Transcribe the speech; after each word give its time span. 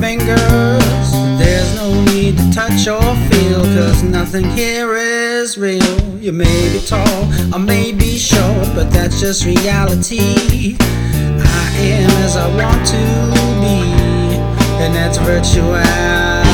fingers. 0.00 1.12
There's 1.38 1.74
no 1.76 2.02
need 2.04 2.38
to 2.38 2.50
touch 2.50 2.88
or 2.88 3.00
feel, 3.28 3.62
cause 3.76 4.02
nothing 4.02 4.44
here 4.50 4.94
is 4.96 5.58
real. 5.58 6.00
You 6.18 6.32
may 6.32 6.72
be 6.72 6.80
tall, 6.86 7.24
I 7.54 7.58
may 7.58 7.92
be 7.92 8.16
short, 8.18 8.74
but 8.74 8.90
that's 8.90 9.20
just 9.20 9.44
reality. 9.44 10.76
I 10.80 11.66
am 11.78 12.10
as 12.24 12.36
I 12.36 12.48
want 12.48 12.86
to 12.88 12.96
be, 13.60 13.80
and 14.82 14.94
that's 14.94 15.18
virtuality. 15.18 16.50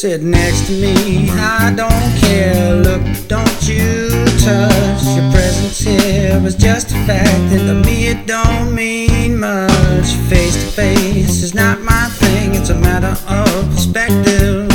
Sit 0.00 0.22
next 0.22 0.66
to 0.68 0.72
me, 0.80 1.28
I 1.28 1.74
don't 1.76 2.20
care. 2.22 2.74
Look, 2.74 3.02
don't 3.28 3.68
you 3.68 4.08
touch. 4.38 5.04
Your 5.04 5.30
presence 5.30 5.78
here 5.78 6.40
is 6.42 6.54
just 6.54 6.92
a 6.92 6.94
fact, 7.04 7.52
and 7.52 7.68
to 7.68 7.86
me 7.86 8.06
it 8.06 8.26
don't 8.26 8.74
mean 8.74 9.38
much. 9.38 10.06
Face 10.30 10.54
to 10.54 10.70
face 10.72 11.42
is 11.42 11.52
not 11.52 11.82
my 11.82 12.08
thing, 12.12 12.54
it's 12.54 12.70
a 12.70 12.76
matter 12.76 13.14
of 13.28 13.74
perspective. 13.74 14.70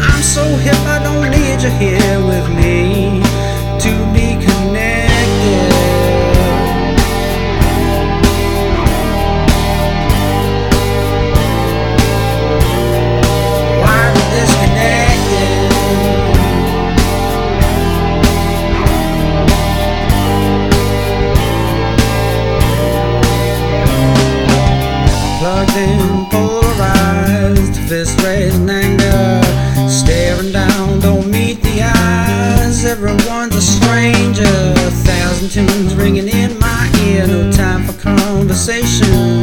I'm 0.00 0.22
so 0.24 0.42
hip, 0.56 0.74
I 0.74 0.98
don't 1.04 1.30
need 1.30 1.62
you 1.62 1.70
here 1.78 2.18
with 2.26 2.48
me 2.58 3.13
a 33.56 33.60
stranger. 33.60 34.42
A 34.42 34.90
Thousand 35.04 35.50
tunes 35.50 35.94
ringing 35.94 36.28
in 36.28 36.58
my 36.58 36.90
ear. 37.06 37.26
No 37.26 37.50
time 37.52 37.84
for 37.84 37.92
conversation. 38.00 39.42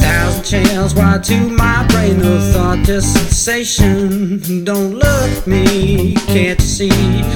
Thousand 0.00 0.44
channels 0.44 0.94
wired 0.94 1.24
to 1.24 1.36
my 1.48 1.86
brain. 1.88 2.18
No 2.18 2.38
thought, 2.52 2.84
just 2.84 3.12
sensation. 3.12 4.64
Don't 4.64 4.94
look 4.94 5.30
at 5.38 5.46
me, 5.46 6.14
can't 6.26 6.60
you 6.60 6.66
see? 6.66 6.90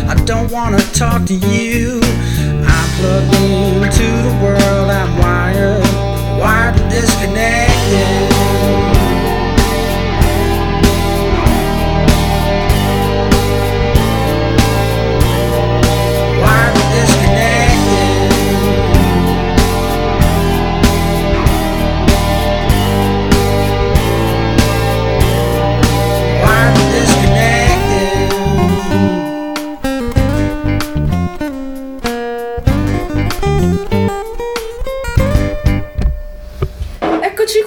I 0.07 0.15
don't 0.25 0.51
wanna 0.51 0.81
talk 0.93 1.25
to 1.27 1.35
you. 1.35 2.01
I'm 2.03 2.89
plugged 2.99 3.35
into 3.35 4.07
the 4.27 4.35
world. 4.43 4.91
I'm 4.91 5.19
wired, 5.19 5.83
wired 6.41 6.81
and 6.81 6.91
disconnected. 6.91 8.94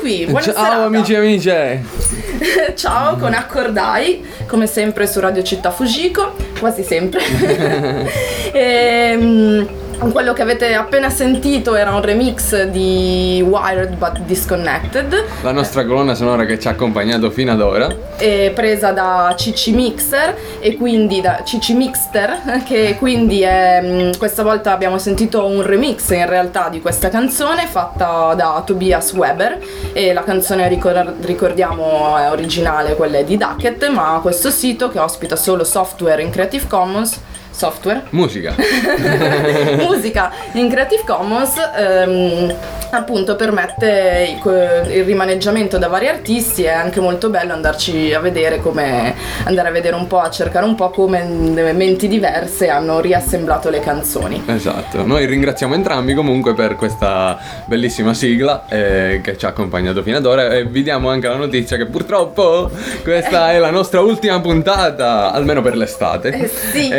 Eccoci 0.08 0.24
qui, 0.24 0.26
buona 0.26 0.54
Ciao 0.54 0.86
amici 0.86 1.12
e 1.12 1.18
amiche! 1.18 1.84
Ciao 2.76 3.18
con 3.18 3.34
Accordai, 3.34 4.26
come 4.48 4.66
sempre 4.66 5.06
su 5.06 5.20
Radio 5.20 5.44
Città 5.44 5.70
Fujiko, 5.70 6.34
quasi 6.60 6.84
sempre. 6.84 7.22
Ehm, 8.54 9.68
quello 10.00 10.32
che 10.34 10.42
avete 10.44 10.74
appena 10.74 11.10
sentito 11.10 11.76
era 11.76 11.92
un 11.92 12.02
remix 12.02 12.64
di 12.66 13.44
Wired 13.46 13.96
But 13.96 14.20
Disconnected, 14.22 15.26
La 15.42 15.52
nostra 15.52 15.86
colonna 15.86 16.14
sonora 16.14 16.46
che 16.46 16.60
ci 16.60 16.68
ha 16.68 16.72
accompagnato 16.72 17.30
fino 17.32 17.52
ad 17.52 17.62
ora. 17.62 17.88
eh, 18.18 18.52
presa 18.54 18.92
da 18.92 19.34
Cici 19.38 19.74
Mixer 19.74 20.36
e 20.60 20.76
quindi 20.78 21.20
da 21.22 21.42
Cici 21.44 21.74
Mixter, 21.74 22.62
che 22.66 22.96
quindi 23.00 23.42
è, 23.42 23.80
mm, 23.84 24.12
questa 24.18 24.44
volta 24.44 24.72
abbiamo 24.72 24.98
sentito 25.00 25.46
un 25.46 25.64
remix 25.64 26.10
in 26.12 26.28
realtà 26.28 26.70
di 26.70 26.80
questa 26.80 27.10
canzone 27.10 27.66
fatta 27.66 28.34
da 28.36 28.62
Tobias 28.66 29.14
Weber 29.14 29.60
e 29.94 30.14
la 30.14 30.24
canzone 30.24 30.68
ricor- 30.68 31.14
ricordiamo 31.22 32.16
è 32.18 32.30
originale, 32.30 32.96
quella 32.96 33.18
è 33.18 33.24
di 33.24 33.38
Ducket, 33.38 33.88
ma 33.90 34.20
questo 34.22 34.52
sito 34.52 34.90
che 34.90 35.00
ospita 35.00 35.36
solo 35.36 35.64
software 35.64 36.22
in 36.22 36.30
Creative 36.30 36.66
Commons 36.68 37.20
software. 37.58 38.04
Musica. 38.12 38.54
musica. 39.82 40.32
In 40.54 40.70
Creative 40.70 41.02
Commons 41.04 41.56
ehm, 41.76 42.56
appunto 42.92 43.36
permette 43.36 44.38
il, 44.44 45.04
rimaneggiamento 45.04 45.80
da 45.80 45.88
vari 45.88 46.08
artisti. 46.08 46.64
È 46.64 46.72
anche 46.72 47.00
molto 47.00 47.32
bello 47.32 47.54
andarci 47.54 48.14
a 48.14 48.20
vedere 48.20 48.62
come 48.62 49.16
andare 49.46 49.70
a 49.70 49.72
vedere 49.72 49.96
un 49.96 50.06
po' 50.06 50.20
a 50.20 50.30
cercare 50.30 50.66
un 50.66 50.76
po' 50.76 50.92
come 50.92 51.24
menti 51.74 52.08
diverse 52.08 52.70
hanno 52.70 53.00
riassemblato 53.00 53.72
le 53.72 53.80
canzoni. 53.80 54.44
Esatto, 54.46 55.04
noi 55.04 55.26
ringraziamo 55.26 55.74
entrambi 55.74 56.14
comunque 56.14 56.54
per 56.54 56.76
questa 56.76 57.40
bellissima 57.66 58.14
sigla 58.14 58.66
eh, 58.70 59.20
che 59.24 59.36
ci 59.36 59.46
ha 59.46 59.50
accompagnato 59.50 60.04
fino 60.04 60.18
ad 60.18 60.26
ora. 60.28 60.50
E 60.50 60.66
vi 60.66 60.84
diamo 60.84 61.10
anche 61.10 61.28
la 61.28 61.38
notizia 61.38 61.76
che 61.76 61.88
purtroppo 61.88 62.70
questa 63.02 63.52
è 63.52 63.58
la 63.58 63.72
nostra 63.72 64.02
ultima 64.02 64.40
puntata, 64.42 65.32
almeno 65.32 65.64
per 65.64 65.76
l'estate. 65.76 66.30
Eh 66.30 66.48
sì, 66.48 66.90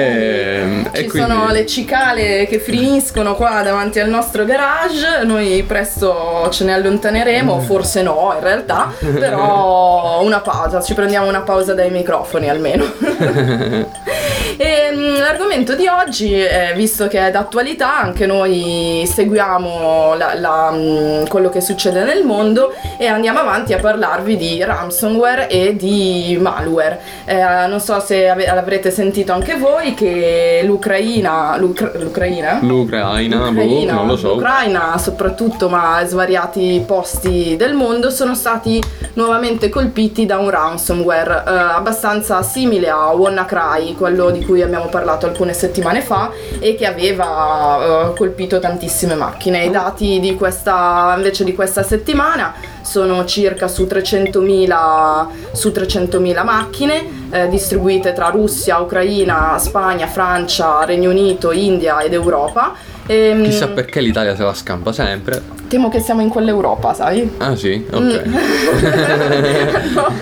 Ehm, 0.49 0.91
ci 0.95 1.01
e 1.03 1.07
quindi- 1.07 1.31
sono 1.31 1.51
le 1.51 1.67
cicale 1.67 2.47
che 2.47 2.59
finiscono 2.59 3.35
qua 3.35 3.63
davanti 3.63 4.01
al 4.01 4.09
nostro 4.09 4.45
garage, 4.45 5.25
noi 5.25 5.63
presto 5.67 6.49
ce 6.51 6.65
ne 6.65 6.75
allontaneremo, 6.75 7.61
forse 7.61 8.03
no 8.03 8.33
in 8.37 8.43
realtà, 8.43 8.93
però 8.99 10.21
una 10.25 10.41
pausa, 10.41 10.81
ci 10.83 10.95
prendiamo 10.95 11.29
una 11.29 11.43
pausa 11.43 11.75
dai 11.75 11.91
microfoni 11.91 12.49
almeno. 12.49 12.85
E 14.61 14.91
mh, 14.91 15.19
l'argomento 15.21 15.77
di 15.77 15.87
oggi, 15.87 16.35
eh, 16.35 16.73
visto 16.75 17.07
che 17.07 17.29
è 17.29 17.31
d'attualità, 17.31 17.97
anche 18.01 18.27
noi 18.27 19.09
seguiamo 19.09 20.15
la- 20.17 20.35
la, 20.35 20.71
mh, 20.73 21.29
quello 21.29 21.49
che 21.49 21.61
succede 21.61 22.03
nel 22.03 22.25
mondo 22.25 22.73
e 22.99 23.07
andiamo 23.07 23.39
avanti 23.39 23.73
a 23.73 23.79
parlarvi 23.79 24.37
di 24.37 24.61
ransomware 24.65 25.49
e 25.49 25.77
di 25.77 26.37
malware. 26.41 26.99
Eh, 27.25 27.67
non 27.69 27.79
so 27.79 28.01
se 28.01 28.29
ave- 28.29 28.47
l'avrete 28.47 28.91
sentito 28.91 29.33
anche 29.33 29.55
voi 29.55 29.95
che 29.95 30.63
l'Ucraina, 30.65 31.57
l'Ucra- 31.57 31.93
l'Ucraina? 31.95 32.59
L'Ucraina, 32.61 33.37
boh, 33.37 33.45
L'Ucraina, 33.51 33.93
non 33.93 34.07
lo 34.09 34.17
so. 34.17 34.35
l'Ucraina 34.35 34.99
soprattutto, 34.99 35.69
ma 35.69 36.03
svariati 36.05 36.83
posti 36.85 37.55
del 37.57 37.75
mondo 37.75 38.11
sono 38.11 38.35
stati 38.35 38.83
nuovamente 39.15 39.69
colpiti 39.69 40.27
da 40.27 40.39
un 40.39 40.51
ransomware 40.51 41.45
eh, 41.47 41.51
abbastanza 41.53 42.43
simile 42.43 42.89
a 42.89 43.13
WannaCry, 43.13 43.95
quello 43.95 44.31
di 44.31 44.47
cui 44.49 44.63
abbiamo 44.63 44.87
parlato 44.87 45.27
alcune 45.27 45.53
settimane 45.53 46.01
fa 46.01 46.33
e 46.59 46.75
che 46.75 46.87
aveva 46.87 48.09
eh, 48.09 48.17
colpito 48.17 48.59
tantissime 48.59 49.15
macchine. 49.15 49.63
I 49.63 49.71
dati 49.71 50.21
di 50.21 50.35
questa, 50.37 51.13
invece 51.15 51.45
di 51.45 51.55
questa 51.55 51.83
settimana 51.83 52.55
sono 52.81 53.27
circa 53.27 53.69
su 53.69 53.83
300.000, 53.83 55.27
su 55.53 55.69
300.000 55.69 56.45
macchine 56.45 57.29
eh, 57.31 57.49
distribuite 57.49 58.15
tra 58.15 58.29
Russia, 58.29 58.79
Ucraina, 58.79 59.59
Spagna, 59.59 60.07
Francia, 60.07 60.83
Regno 60.87 61.11
Unito, 61.11 61.53
India 61.53 62.01
ed 62.01 62.15
Europa. 62.15 62.97
Ehm, 63.11 63.43
Chissà 63.45 63.69
perché 63.69 64.01
l'Italia 64.01 64.37
se 64.37 64.43
la 64.43 64.53
scampa 64.55 64.93
sempre. 64.93 65.41
Temo 65.67 65.89
che 65.89 65.99
siamo 66.01 66.21
in 66.21 66.29
quell'Europa, 66.29 66.93
sai? 66.95 67.29
Ah 67.39 67.57
sì? 67.57 67.85
Ok. 67.91 68.23
No. 69.95 70.13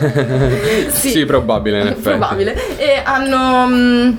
Sì, 0.91 1.25
probabile 1.25 1.81
in 1.81 1.87
effetti. 1.89 2.01
Probabile. 2.03 2.77
E 2.79 3.01
hanno. 3.05 4.15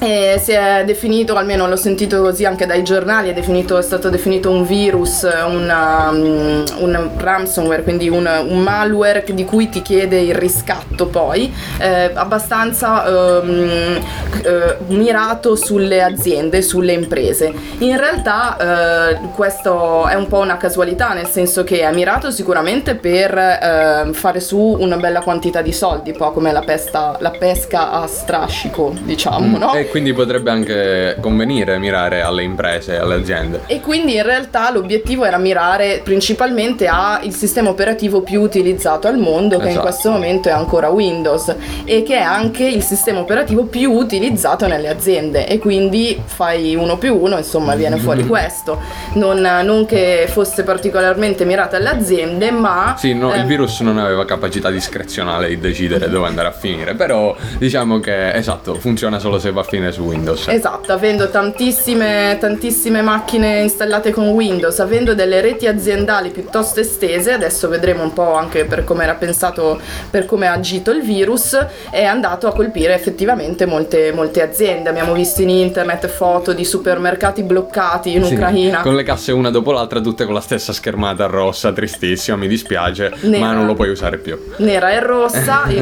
Mm, 0.00 0.10
eh, 0.10 0.38
si 0.42 0.52
è 0.52 0.82
definito, 0.84 1.34
almeno 1.34 1.68
l'ho 1.68 1.76
sentito 1.76 2.22
così 2.22 2.44
anche 2.44 2.66
dai 2.66 2.82
giornali, 2.82 3.30
è, 3.30 3.32
definito- 3.32 3.78
è 3.78 3.82
stato 3.82 4.08
definito 4.08 4.50
un 4.50 4.64
virus, 4.64 5.22
un, 5.22 5.72
um, 5.72 6.64
un 6.78 7.10
ransomware, 7.16 7.82
quindi 7.82 8.08
un, 8.08 8.28
un 8.48 8.58
malware 8.58 9.24
di 9.32 9.44
cui 9.44 9.68
ti 9.68 9.82
chiede 9.82 10.20
il 10.20 10.34
riscatto 10.34 11.06
poi, 11.06 11.52
eh, 11.78 12.10
abbastanza 12.14 13.40
ehm, 13.40 14.00
eh, 14.42 14.76
mirato 14.88 15.56
sulle 15.56 16.02
aziende, 16.02 16.62
sulle 16.62 16.92
imprese. 16.92 17.52
In 17.78 17.96
realtà 17.96 19.10
eh, 19.10 19.18
questo 19.34 20.06
è 20.06 20.14
un 20.14 20.26
po' 20.26 20.38
una 20.38 20.56
casualità, 20.56 21.12
nel 21.12 21.26
senso 21.26 21.64
che 21.64 21.80
è 21.80 21.92
mirato 21.92 22.30
sicuramente 22.30 22.94
per 22.94 23.36
eh, 23.36 24.10
fare 24.12 24.40
su 24.40 24.58
una 24.58 24.96
bella 24.96 25.20
quantità 25.20 25.62
di 25.62 25.72
soldi, 25.72 26.10
un 26.10 26.16
po' 26.16 26.32
come 26.32 26.52
la, 26.52 26.60
pesta- 26.60 27.16
la 27.20 27.30
pesca 27.30 27.90
a 27.90 28.06
strascico, 28.06 28.94
diciamo, 29.02 29.58
no? 29.58 29.74
E 29.74 29.89
quindi 29.90 30.12
potrebbe 30.12 30.50
anche 30.50 31.16
convenire 31.20 31.78
mirare 31.78 32.22
alle 32.22 32.42
imprese 32.42 32.98
alle 32.98 33.16
aziende. 33.16 33.62
E 33.66 33.80
quindi 33.80 34.14
in 34.14 34.22
realtà 34.22 34.70
l'obiettivo 34.70 35.24
era 35.24 35.36
mirare 35.36 36.00
principalmente 36.02 36.86
al 36.86 37.32
sistema 37.32 37.68
operativo 37.70 38.22
più 38.22 38.40
utilizzato 38.40 39.08
al 39.08 39.18
mondo, 39.18 39.56
che 39.58 39.64
in 39.64 39.70
Esatto. 39.70 39.86
questo 39.86 40.10
momento 40.10 40.48
è 40.48 40.52
ancora 40.52 40.88
Windows 40.88 41.54
e 41.84 42.02
che 42.02 42.16
è 42.16 42.22
anche 42.22 42.64
il 42.64 42.82
sistema 42.82 43.18
operativo 43.20 43.64
più 43.64 43.90
utilizzato 43.92 44.66
nelle 44.66 44.88
aziende. 44.88 45.46
E 45.46 45.58
quindi 45.58 46.20
fai 46.24 46.74
uno 46.76 46.96
più 46.96 47.16
uno, 47.16 47.36
insomma, 47.36 47.74
viene 47.74 47.96
fuori 47.96 48.24
questo. 48.26 48.78
Non, 49.14 49.40
non 49.40 49.86
che 49.86 50.26
fosse 50.28 50.62
particolarmente 50.62 51.44
mirata 51.44 51.76
alle 51.76 51.88
aziende, 51.88 52.50
ma. 52.52 52.94
Sì, 52.96 53.12
no, 53.12 53.34
il 53.34 53.40
eh, 53.40 53.44
virus 53.44 53.80
non 53.80 53.98
aveva 53.98 54.24
capacità 54.24 54.70
discrezionale 54.70 55.48
di 55.48 55.58
decidere 55.58 56.08
dove 56.08 56.26
andare 56.28 56.48
a 56.48 56.52
finire, 56.52 56.94
però 56.94 57.34
diciamo 57.58 57.98
che 57.98 58.32
esatto, 58.34 58.74
funziona 58.74 59.18
solo 59.18 59.38
se 59.38 59.50
va 59.50 59.60
a 59.60 59.64
finire 59.64 59.79
su 59.90 60.02
Windows. 60.02 60.46
Esatto, 60.48 60.92
avendo 60.92 61.28
tantissime, 61.30 62.36
tantissime 62.38 63.02
macchine 63.02 63.60
installate 63.60 64.12
con 64.12 64.28
Windows, 64.28 64.78
avendo 64.80 65.14
delle 65.14 65.40
reti 65.40 65.66
aziendali 65.66 66.30
piuttosto 66.30 66.80
estese, 66.80 67.32
adesso 67.32 67.68
vedremo 67.68 68.02
un 68.02 68.12
po' 68.12 68.34
anche 68.34 68.64
per 68.64 68.84
come 68.84 69.04
era 69.04 69.14
pensato, 69.14 69.80
per 70.10 70.26
come 70.26 70.46
ha 70.46 70.52
agito 70.52 70.90
il 70.90 71.02
virus, 71.02 71.58
è 71.90 72.04
andato 72.04 72.46
a 72.46 72.52
colpire 72.52 72.94
effettivamente 72.94 73.66
molte, 73.66 74.12
molte 74.12 74.42
aziende. 74.42 74.88
Abbiamo 74.88 75.12
visto 75.12 75.42
in 75.42 75.48
internet 75.48 76.06
foto 76.08 76.52
di 76.52 76.64
supermercati 76.64 77.42
bloccati 77.42 78.14
in 78.14 78.24
Sì, 78.24 78.34
Ucraina. 78.34 78.80
Con 78.80 78.94
le 78.96 79.02
casse 79.02 79.32
una 79.32 79.50
dopo 79.50 79.72
l'altra, 79.72 80.00
tutte 80.00 80.24
con 80.24 80.34
la 80.34 80.40
stessa 80.40 80.72
schermata 80.72 81.26
rossa, 81.26 81.72
tristissima, 81.72 82.36
mi 82.36 82.48
dispiace, 82.48 83.12
Nera. 83.20 83.44
ma 83.46 83.52
non 83.52 83.66
lo 83.66 83.74
puoi 83.74 83.88
usare 83.90 84.18
più. 84.18 84.38
nera 84.58 84.90
e 84.92 85.00
rossa, 85.00 85.64
il- 85.68 85.78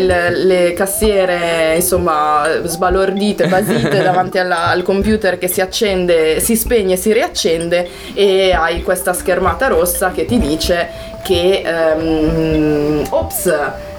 il- 0.00 0.46
le 0.46 0.72
cassiere 0.74 1.74
insomma 1.76 2.44
sbalordite, 2.64 3.16
basite 3.46 4.02
davanti 4.02 4.38
alla- 4.38 4.68
al 4.68 4.82
computer 4.82 5.36
che 5.38 5.48
si 5.48 5.60
accende, 5.60 6.40
si 6.40 6.56
spegne, 6.56 6.96
si 6.96 7.12
riaccende 7.12 7.88
e 8.14 8.52
hai 8.52 8.82
questa 8.82 9.12
schermata 9.12 9.66
rossa 9.66 10.10
che 10.12 10.24
ti 10.24 10.38
dice 10.38 10.88
che 11.22 11.62
ehm, 11.64 13.06
ops 13.10 13.52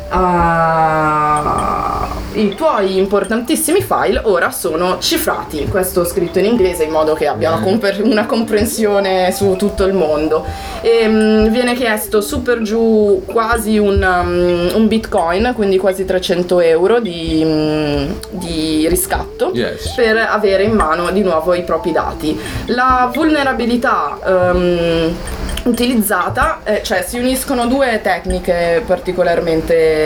ah, 0.09 2.07
i 2.33 2.53
tuoi 2.55 2.97
importantissimi 2.97 3.81
file 3.81 4.21
ora 4.23 4.51
sono 4.51 4.99
cifrati 4.99 5.65
questo 5.67 6.05
scritto 6.05 6.37
in 6.39 6.45
inglese 6.45 6.83
in 6.83 6.91
modo 6.91 7.13
che 7.13 7.27
abbia 7.27 7.51
una, 7.51 7.61
comper- 7.61 8.03
una 8.03 8.25
comprensione 8.25 9.31
su 9.31 9.55
tutto 9.57 9.85
il 9.85 9.93
mondo 9.93 10.45
e, 10.81 11.07
mm, 11.07 11.47
viene 11.47 11.73
chiesto 11.75 12.21
su 12.21 12.41
per 12.43 12.61
giù 12.61 13.23
quasi 13.25 13.77
un, 13.77 14.01
um, 14.01 14.69
un 14.75 14.87
bitcoin 14.87 15.53
quindi 15.55 15.77
quasi 15.77 16.05
300 16.05 16.59
euro 16.61 16.99
di, 16.99 17.41
mm, 17.43 18.11
di 18.29 18.87
riscatto 18.87 19.51
Yes. 19.53 19.93
per 19.95 20.17
avere 20.17 20.63
in 20.63 20.73
mano 20.73 21.09
di 21.11 21.21
nuovo 21.23 21.53
i 21.53 21.63
propri 21.63 21.91
dati 21.91 22.39
la 22.67 23.09
vulnerabilità 23.13 24.17
ehm, 24.23 25.15
utilizzata, 25.63 26.61
eh, 26.63 26.81
cioè 26.83 27.03
si 27.07 27.17
uniscono 27.17 27.67
due 27.67 27.99
tecniche 28.01 28.83
particolarmente... 28.85 29.98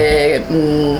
mm, 0.51 0.97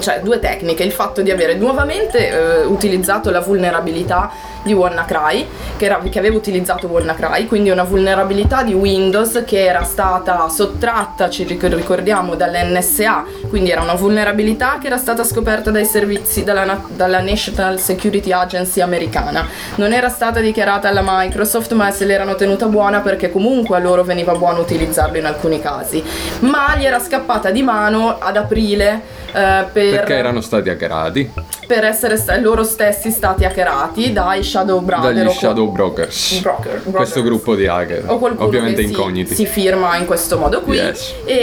cioè 0.00 0.20
due 0.22 0.38
tecniche, 0.38 0.82
il 0.82 0.92
fatto 0.92 1.22
di 1.22 1.30
avere 1.30 1.54
nuovamente 1.54 2.28
eh, 2.28 2.64
utilizzato 2.64 3.30
la 3.30 3.40
vulnerabilità 3.40 4.30
di 4.62 4.72
WannaCry, 4.72 5.46
che, 5.76 5.84
era, 5.84 5.98
che 5.98 6.18
aveva 6.18 6.36
utilizzato 6.36 6.86
WannaCry, 6.86 7.46
quindi 7.46 7.70
una 7.70 7.84
vulnerabilità 7.84 8.62
di 8.62 8.74
Windows 8.74 9.42
che 9.46 9.64
era 9.64 9.82
stata 9.82 10.48
sottratta, 10.48 11.30
ci 11.30 11.44
ric- 11.44 11.62
ricordiamo, 11.72 12.34
dall'NSA, 12.34 13.24
quindi 13.48 13.70
era 13.70 13.82
una 13.82 13.94
vulnerabilità 13.94 14.78
che 14.80 14.88
era 14.88 14.96
stata 14.96 15.24
scoperta 15.24 15.70
dai 15.70 15.84
servizi 15.84 16.44
dalla, 16.44 16.80
dalla 16.88 17.20
National 17.20 17.78
Security 17.78 18.32
Agency 18.32 18.80
americana. 18.80 19.46
Non 19.76 19.92
era 19.92 20.08
stata 20.08 20.40
dichiarata 20.40 20.88
alla 20.88 21.02
Microsoft, 21.04 21.72
ma 21.72 21.90
se 21.90 22.04
l'erano 22.04 22.34
tenuta 22.34 22.66
buona 22.66 23.00
perché 23.00 23.30
comunque 23.30 23.76
a 23.76 23.80
loro 23.80 24.04
veniva 24.04 24.34
buono 24.34 24.60
utilizzarlo 24.60 25.16
in 25.18 25.24
alcuni 25.24 25.60
casi. 25.60 26.02
Ma 26.40 26.76
gli 26.76 26.84
era 26.84 26.98
scappata 26.98 27.50
di 27.50 27.62
mano 27.62 28.18
ad 28.18 28.36
aprile. 28.36 29.00
eh, 29.32 29.64
per, 29.72 29.90
Perché 29.90 30.14
erano 30.14 30.40
stati 30.40 30.68
hackerati 30.70 31.30
per 31.66 31.84
essere 31.84 32.16
sta- 32.16 32.38
loro 32.38 32.64
stessi 32.64 33.10
stati 33.10 33.44
hackerati 33.44 34.10
dai 34.10 34.42
Shadow 34.48 34.80
Brother 34.80 35.12
dagli 35.14 35.30
Shadow 35.30 35.70
Brokers. 35.70 36.40
Broker- 36.40 36.70
Questo 36.82 36.90
Brothers. 36.90 37.22
gruppo 37.22 37.54
di 37.54 37.66
hacker, 37.66 38.04
o 38.06 38.18
qualcuno 38.18 38.46
ovviamente 38.46 38.80
che 38.82 38.86
si- 38.88 38.92
incogniti. 38.94 39.34
Si, 39.34 39.46
firma 39.46 39.96
in 39.96 40.06
questo 40.06 40.38
modo 40.38 40.60
qui 40.62 40.76
Yes. 40.76 41.14
e 41.24 41.34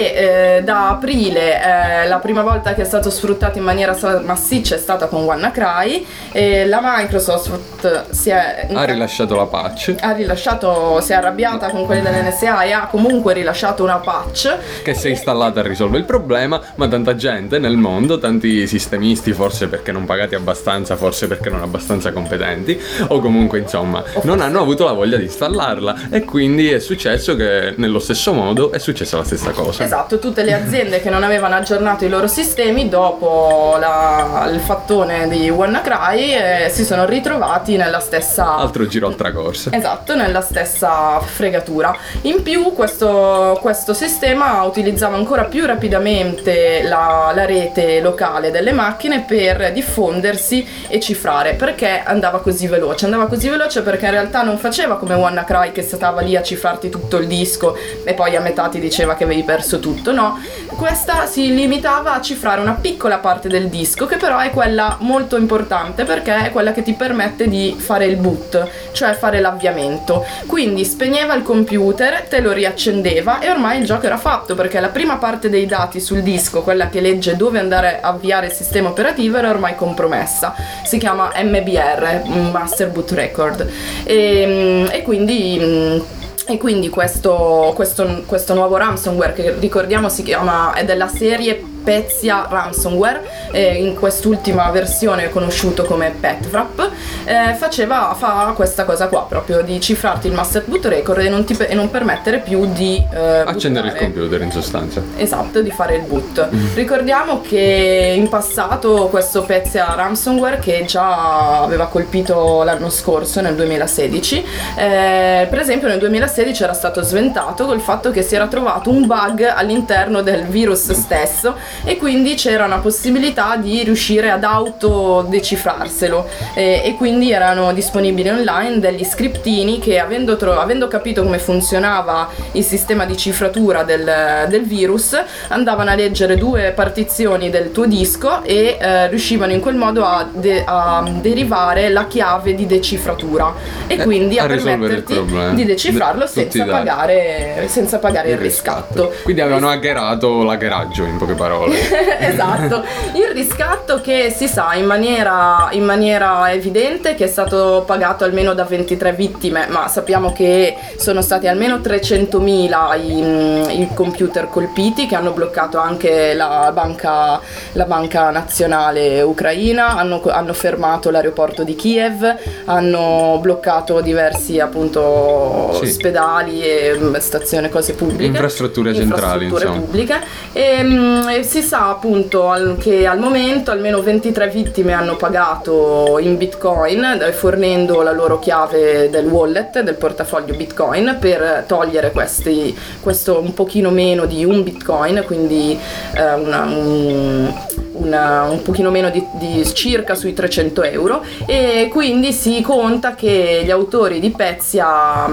eh, 0.57 0.61
da 0.63 0.89
aprile 0.89 1.61
eh, 2.03 2.07
la 2.07 2.17
prima 2.19 2.41
volta 2.41 2.73
che 2.73 2.81
è 2.81 2.85
stato 2.85 3.09
sfruttato 3.09 3.57
in 3.57 3.63
maniera 3.63 3.95
massiccia 4.23 4.75
è 4.75 4.77
stata 4.77 5.07
con 5.07 5.23
WannaCry 5.23 6.05
e 6.31 6.65
la 6.65 6.79
Microsoft 6.83 8.09
si 8.11 8.29
è 8.29 8.67
Ha 8.73 8.83
rilasciato 8.83 9.35
la 9.35 9.45
patch 9.45 9.95
ha 9.99 10.11
rilasciato, 10.11 10.99
si 11.01 11.11
è 11.11 11.15
arrabbiata 11.15 11.69
con 11.69 11.85
quelli 11.85 12.01
dell'NSA 12.01 12.63
e 12.63 12.71
ha 12.71 12.87
comunque 12.87 13.33
rilasciato 13.33 13.83
una 13.83 13.97
patch 13.97 14.57
che 14.83 14.93
se 14.93 15.09
installata 15.09 15.61
risolve 15.61 15.97
il 15.97 16.03
problema, 16.05 16.59
ma 16.75 16.87
tanta 16.87 17.15
gente 17.15 17.59
nel 17.59 17.77
mondo, 17.77 18.17
tanti 18.17 18.67
sistemisti, 18.67 19.33
forse 19.33 19.67
perché 19.67 19.91
non 19.91 20.05
pagati 20.05 20.35
abbastanza, 20.35 20.95
forse 20.95 21.27
perché 21.27 21.49
non 21.49 21.61
abbastanza 21.61 22.11
competenti, 22.11 22.79
o 23.09 23.19
comunque 23.19 23.59
insomma, 23.59 24.03
non 24.23 24.41
hanno 24.41 24.61
avuto 24.61 24.85
la 24.85 24.93
voglia 24.93 25.17
di 25.17 25.23
installarla 25.23 26.09
e 26.09 26.23
quindi 26.23 26.71
è 26.71 26.79
successo 26.79 27.35
che 27.35 27.73
nello 27.77 27.99
stesso 27.99 28.33
modo 28.33 28.71
è 28.71 28.79
successa 28.79 29.17
la 29.17 29.23
stessa 29.23 29.51
cosa. 29.51 29.83
Esatto, 29.83 30.19
tutte 30.19 30.43
le 30.43 30.53
aziende 30.53 31.01
che 31.01 31.09
non 31.09 31.23
avevano 31.23 31.55
aggiornato 31.55 32.05
i 32.05 32.09
loro 32.09 32.27
sistemi 32.27 32.89
dopo 32.89 33.77
la- 33.79 34.49
il 34.51 34.59
fattone 34.59 35.27
di 35.27 35.49
WannaCry 35.49 36.33
eh, 36.33 36.69
si 36.71 36.83
sono 36.85 37.05
ritrovati 37.05 37.77
nella 37.77 37.99
stessa 37.99 38.55
Altro 38.55 38.87
giro 38.87 39.07
al 39.07 39.15
tracorso. 39.15 39.69
Esatto, 39.71 40.15
nella 40.15 40.41
stessa 40.41 41.19
fregatura. 41.19 41.95
In 42.21 42.41
più 42.41 42.73
questo, 42.73 43.57
questo 43.61 43.93
sistema 43.93 44.63
utilizzava 44.63 45.15
ancora 45.15 45.43
più 45.43 45.65
rapidamente 45.65 46.81
la, 46.83 47.31
la 47.33 47.45
rete 47.45 47.63
rete 47.65 48.01
locale 48.01 48.51
delle 48.51 48.71
macchine 48.71 49.21
per 49.21 49.71
diffondersi 49.71 50.65
e 50.87 50.99
cifrare. 50.99 51.53
Perché 51.53 52.01
andava 52.03 52.39
così 52.39 52.67
veloce? 52.67 52.84
Andava 53.05 53.27
così 53.27 53.49
veloce 53.49 53.81
perché 53.81 54.05
in 54.05 54.11
realtà 54.11 54.41
non 54.41 54.57
faceva 54.57 54.97
come 54.97 55.13
WannaCry 55.13 55.71
che 55.71 55.83
stava 55.83 56.21
lì 56.21 56.35
a 56.35 56.41
cifrarti 56.41 56.89
tutto 56.89 57.17
il 57.17 57.27
disco 57.27 57.77
e 58.03 58.13
poi 58.13 58.35
a 58.35 58.39
metà 58.39 58.67
ti 58.67 58.79
diceva 58.79 59.15
che 59.15 59.23
avevi 59.23 59.43
perso 59.43 59.79
tutto, 59.79 60.11
no. 60.11 60.39
Questa 60.75 61.25
si 61.25 61.53
limitava 61.53 62.13
a 62.13 62.21
cifrare 62.21 62.61
una 62.61 62.73
piccola 62.73 63.19
parte 63.19 63.47
del 63.47 63.69
disco 63.69 64.05
che 64.05 64.17
però 64.17 64.39
è 64.39 64.49
quella 64.49 64.97
molto 65.01 65.37
importante 65.37 66.03
perché 66.03 66.45
è 66.45 66.51
quella 66.51 66.71
che 66.71 66.81
ti 66.81 66.93
permette 66.93 67.47
di 67.47 67.75
fare 67.77 68.05
il 68.05 68.15
boot, 68.17 68.67
cioè 68.91 69.13
fare 69.13 69.39
l'avviamento. 69.39 70.25
Quindi 70.47 70.83
spegneva 70.83 71.33
il 71.35 71.43
computer, 71.43 72.23
te 72.23 72.39
lo 72.39 72.51
riaccendeva 72.51 73.39
e 73.39 73.49
ormai 73.49 73.79
il 73.79 73.85
gioco 73.85 74.05
era 74.05 74.17
fatto 74.17 74.55
perché 74.55 74.79
la 74.79 74.89
prima 74.89 75.17
parte 75.17 75.49
dei 75.49 75.65
dati 75.65 75.99
sul 75.99 76.21
disco, 76.21 76.63
quella 76.63 76.89
che 76.89 77.01
legge 77.01 77.35
dove 77.35 77.59
andare 77.59 77.99
a 78.01 78.09
avviare 78.09 78.47
il 78.47 78.51
sistema 78.51 78.89
operativo, 78.89 79.37
era 79.37 79.49
ormai 79.49 79.75
compromessa. 79.75 80.53
Si 80.83 80.97
chiama 80.97 81.31
MBR, 81.35 82.23
Master 82.51 82.74
Boot 82.83 83.11
Record. 83.11 83.67
E, 84.03 84.87
e 84.91 85.01
quindi 85.01 86.03
e 86.47 86.57
quindi 86.59 86.89
questo, 86.89 87.71
questo, 87.73 88.21
questo, 88.27 88.53
nuovo 88.53 88.77
ransomware 88.77 89.33
che 89.33 89.55
ricordiamo 89.57 90.09
si 90.09 90.21
chiama, 90.21 90.73
è 90.73 90.85
della 90.85 91.07
serie 91.07 91.59
Spezia 91.85 92.47
Ransomware, 92.49 93.21
eh, 93.51 93.75
in 93.75 93.93
quest'ultima 93.93 94.71
versione 94.71 95.29
conosciuto 95.29 95.83
come 95.83 96.15
Petwrap, 96.19 96.89
eh, 97.25 97.53
faceva 97.53 98.15
fa 98.17 98.53
questa 98.55 98.85
cosa 98.85 99.07
qua, 99.07 99.27
proprio 99.29 99.61
di 99.61 99.79
cifrarti 99.79 100.25
il 100.25 100.33
master 100.33 100.63
boot 100.65 100.83
record 100.85 101.19
e 101.19 101.29
non, 101.29 101.43
ti, 101.45 101.55
e 101.55 101.75
non 101.75 101.91
permettere 101.91 102.39
più 102.39 102.65
di 102.73 102.95
eh, 103.13 103.43
accendere 103.45 103.89
buttare. 103.89 104.05
il 104.07 104.13
computer 104.13 104.41
in 104.41 104.51
sostanza. 104.51 105.03
Esatto, 105.15 105.61
di 105.61 105.69
fare 105.69 105.97
il 105.97 106.01
boot. 106.01 106.49
Mm. 106.51 106.73
Ricordiamo 106.73 107.41
che 107.41 108.15
in 108.17 108.29
passato 108.29 109.07
questo 109.11 109.43
Pezia 109.43 109.93
Ransomware 109.93 110.57
che 110.57 110.85
già 110.87 111.61
aveva 111.61 111.85
colpito 111.85 112.63
l'anno 112.63 112.89
scorso, 112.89 113.41
nel 113.41 113.53
2016, 113.53 114.45
eh, 114.75 115.47
per 115.47 115.59
esempio 115.59 115.87
nel 115.87 115.99
2016 115.99 116.63
era 116.63 116.73
stato 116.73 117.03
sventato 117.03 117.67
col 117.67 117.79
fatto 117.79 118.09
che 118.09 118.23
si 118.23 118.33
era 118.33 118.47
trovato 118.47 118.89
un 118.89 119.05
bug 119.05 119.43
all'interno 119.55 120.23
del 120.23 120.45
virus 120.45 120.91
stesso 120.91 121.73
e 121.83 121.97
quindi 121.97 122.35
c'era 122.35 122.65
una 122.65 122.79
possibilità 122.79 123.55
di 123.57 123.83
riuscire 123.83 124.29
ad 124.29 124.43
autodecifrarselo. 124.43 126.27
E, 126.53 126.81
e 126.83 126.95
quindi 126.95 127.31
erano 127.31 127.73
disponibili 127.73 128.29
online 128.29 128.79
degli 128.79 129.03
scriptini 129.03 129.79
che 129.79 129.99
avendo, 129.99 130.35
tro- 130.35 130.59
avendo 130.59 130.87
capito 130.87 131.23
come 131.23 131.39
funzionava 131.39 132.29
il 132.53 132.63
sistema 132.63 133.05
di 133.05 133.17
cifratura 133.17 133.83
del, 133.83 134.45
del, 134.49 134.63
virus 134.65 135.17
andavano 135.49 135.91
a 135.91 135.95
leggere 135.95 136.37
due 136.37 136.71
partizioni 136.75 137.49
del 137.49 137.71
tuo 137.71 137.85
disco 137.85 138.43
e 138.43 138.77
eh, 138.79 139.07
riuscivano 139.09 139.51
in 139.51 139.59
quel 139.59 139.75
modo 139.75 140.03
a, 140.03 140.27
de- 140.31 140.63
a, 140.65 141.03
derivare 141.21 141.89
la 141.89 142.07
chiave 142.07 142.55
di 142.55 142.65
decifratura. 142.65 143.53
E 143.87 143.95
eh, 143.95 144.03
quindi 144.03 144.39
a, 144.39 144.43
a 144.43 144.47
permetterti 144.47 145.25
di 145.53 145.65
decifrarlo 145.65 146.25
senza 146.27 146.65
pagare, 146.65 147.65
senza 147.67 147.99
pagare, 147.99 148.31
il, 148.31 148.37
riscatto. 148.37 149.13
Quindi 149.23 149.41
avevano 149.41 149.69
hackerato 149.69 150.43
l'aggeraggio 150.43 151.03
in 151.03 151.17
poche 151.17 151.33
parole 151.33 151.64
parole. 151.65 152.19
esatto, 152.19 152.83
il 153.13 153.33
riscatto 153.33 154.01
che 154.01 154.33
si 154.35 154.47
sa 154.47 154.73
in 154.73 154.85
maniera, 154.85 155.69
in 155.71 155.83
maniera 155.83 156.51
evidente 156.51 157.15
che 157.15 157.25
è 157.25 157.27
stato 157.27 157.83
pagato 157.85 158.23
almeno 158.23 158.53
da 158.53 158.63
23 158.63 159.13
vittime, 159.13 159.67
ma 159.69 159.87
sappiamo 159.87 160.31
che 160.31 160.75
sono 160.97 161.21
stati 161.21 161.47
almeno 161.47 161.77
300.000 161.77 162.99
i, 162.99 163.81
i 163.81 163.89
computer 163.93 164.49
colpiti 164.49 165.07
che 165.07 165.15
hanno 165.15 165.31
bloccato 165.31 165.77
anche 165.77 166.33
la 166.33 166.71
banca, 166.73 167.39
la 167.73 167.85
banca 167.85 168.29
nazionale 168.29 169.21
ucraina, 169.21 169.95
hanno, 169.97 170.21
hanno 170.25 170.53
fermato 170.53 171.09
l'aeroporto 171.09 171.63
di 171.63 171.75
Kiev, 171.75 172.35
hanno 172.65 173.39
bloccato 173.41 174.01
diversi 174.01 174.59
appunto 174.59 175.71
sì. 175.73 175.85
ospedali 175.85 176.61
e 176.61 176.97
mm, 176.97 177.15
stazioni, 177.15 177.69
cose 177.69 177.93
pubbliche. 177.93 178.25
Infrastrutture 178.25 178.93
centrali, 178.93 179.45
infrastrutture 179.45 179.79
pubbliche. 179.79 180.21
E, 180.53 180.83
mm, 180.83 181.29
e, 181.29 181.43
si 181.55 181.61
sa 181.61 181.87
appunto 181.87 182.75
che 182.79 183.07
al 183.07 183.17
momento 183.17 183.71
almeno 183.71 184.01
23 184.01 184.49
vittime 184.49 184.91
hanno 184.91 185.15
pagato 185.15 186.17
in 186.19 186.35
bitcoin 186.35 187.01
eh, 187.21 187.31
fornendo 187.31 188.01
la 188.01 188.11
loro 188.11 188.39
chiave 188.39 189.09
del 189.09 189.25
wallet, 189.25 189.79
del 189.79 189.95
portafoglio 189.95 190.53
bitcoin 190.53 191.15
per 191.17 191.63
togliere 191.65 192.11
questi, 192.11 192.77
questo 192.99 193.39
un 193.39 193.53
pochino 193.53 193.89
meno 193.89 194.25
di 194.25 194.43
un 194.43 194.63
bitcoin, 194.63 195.23
quindi 195.25 195.79
eh, 196.13 196.33
una, 196.33 196.63
un, 196.63 197.53
una, 197.93 198.43
un 198.43 198.61
pochino 198.61 198.91
meno 198.91 199.09
di, 199.09 199.25
di, 199.33 199.65
circa 199.73 200.15
sui 200.15 200.33
300 200.33 200.83
euro. 200.83 201.23
E 201.45 201.87
quindi 201.89 202.33
si 202.33 202.61
conta 202.61 203.15
che 203.15 203.61
gli 203.63 203.71
autori 203.71 204.19
di 204.19 204.31
Pezia, 204.31 205.25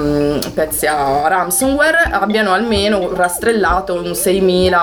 Pezia 0.55 1.27
Ransomware 1.27 2.11
abbiano 2.13 2.53
almeno 2.53 3.13
rastrellato 3.13 3.95
un 3.95 4.11
6.000 4.11 4.75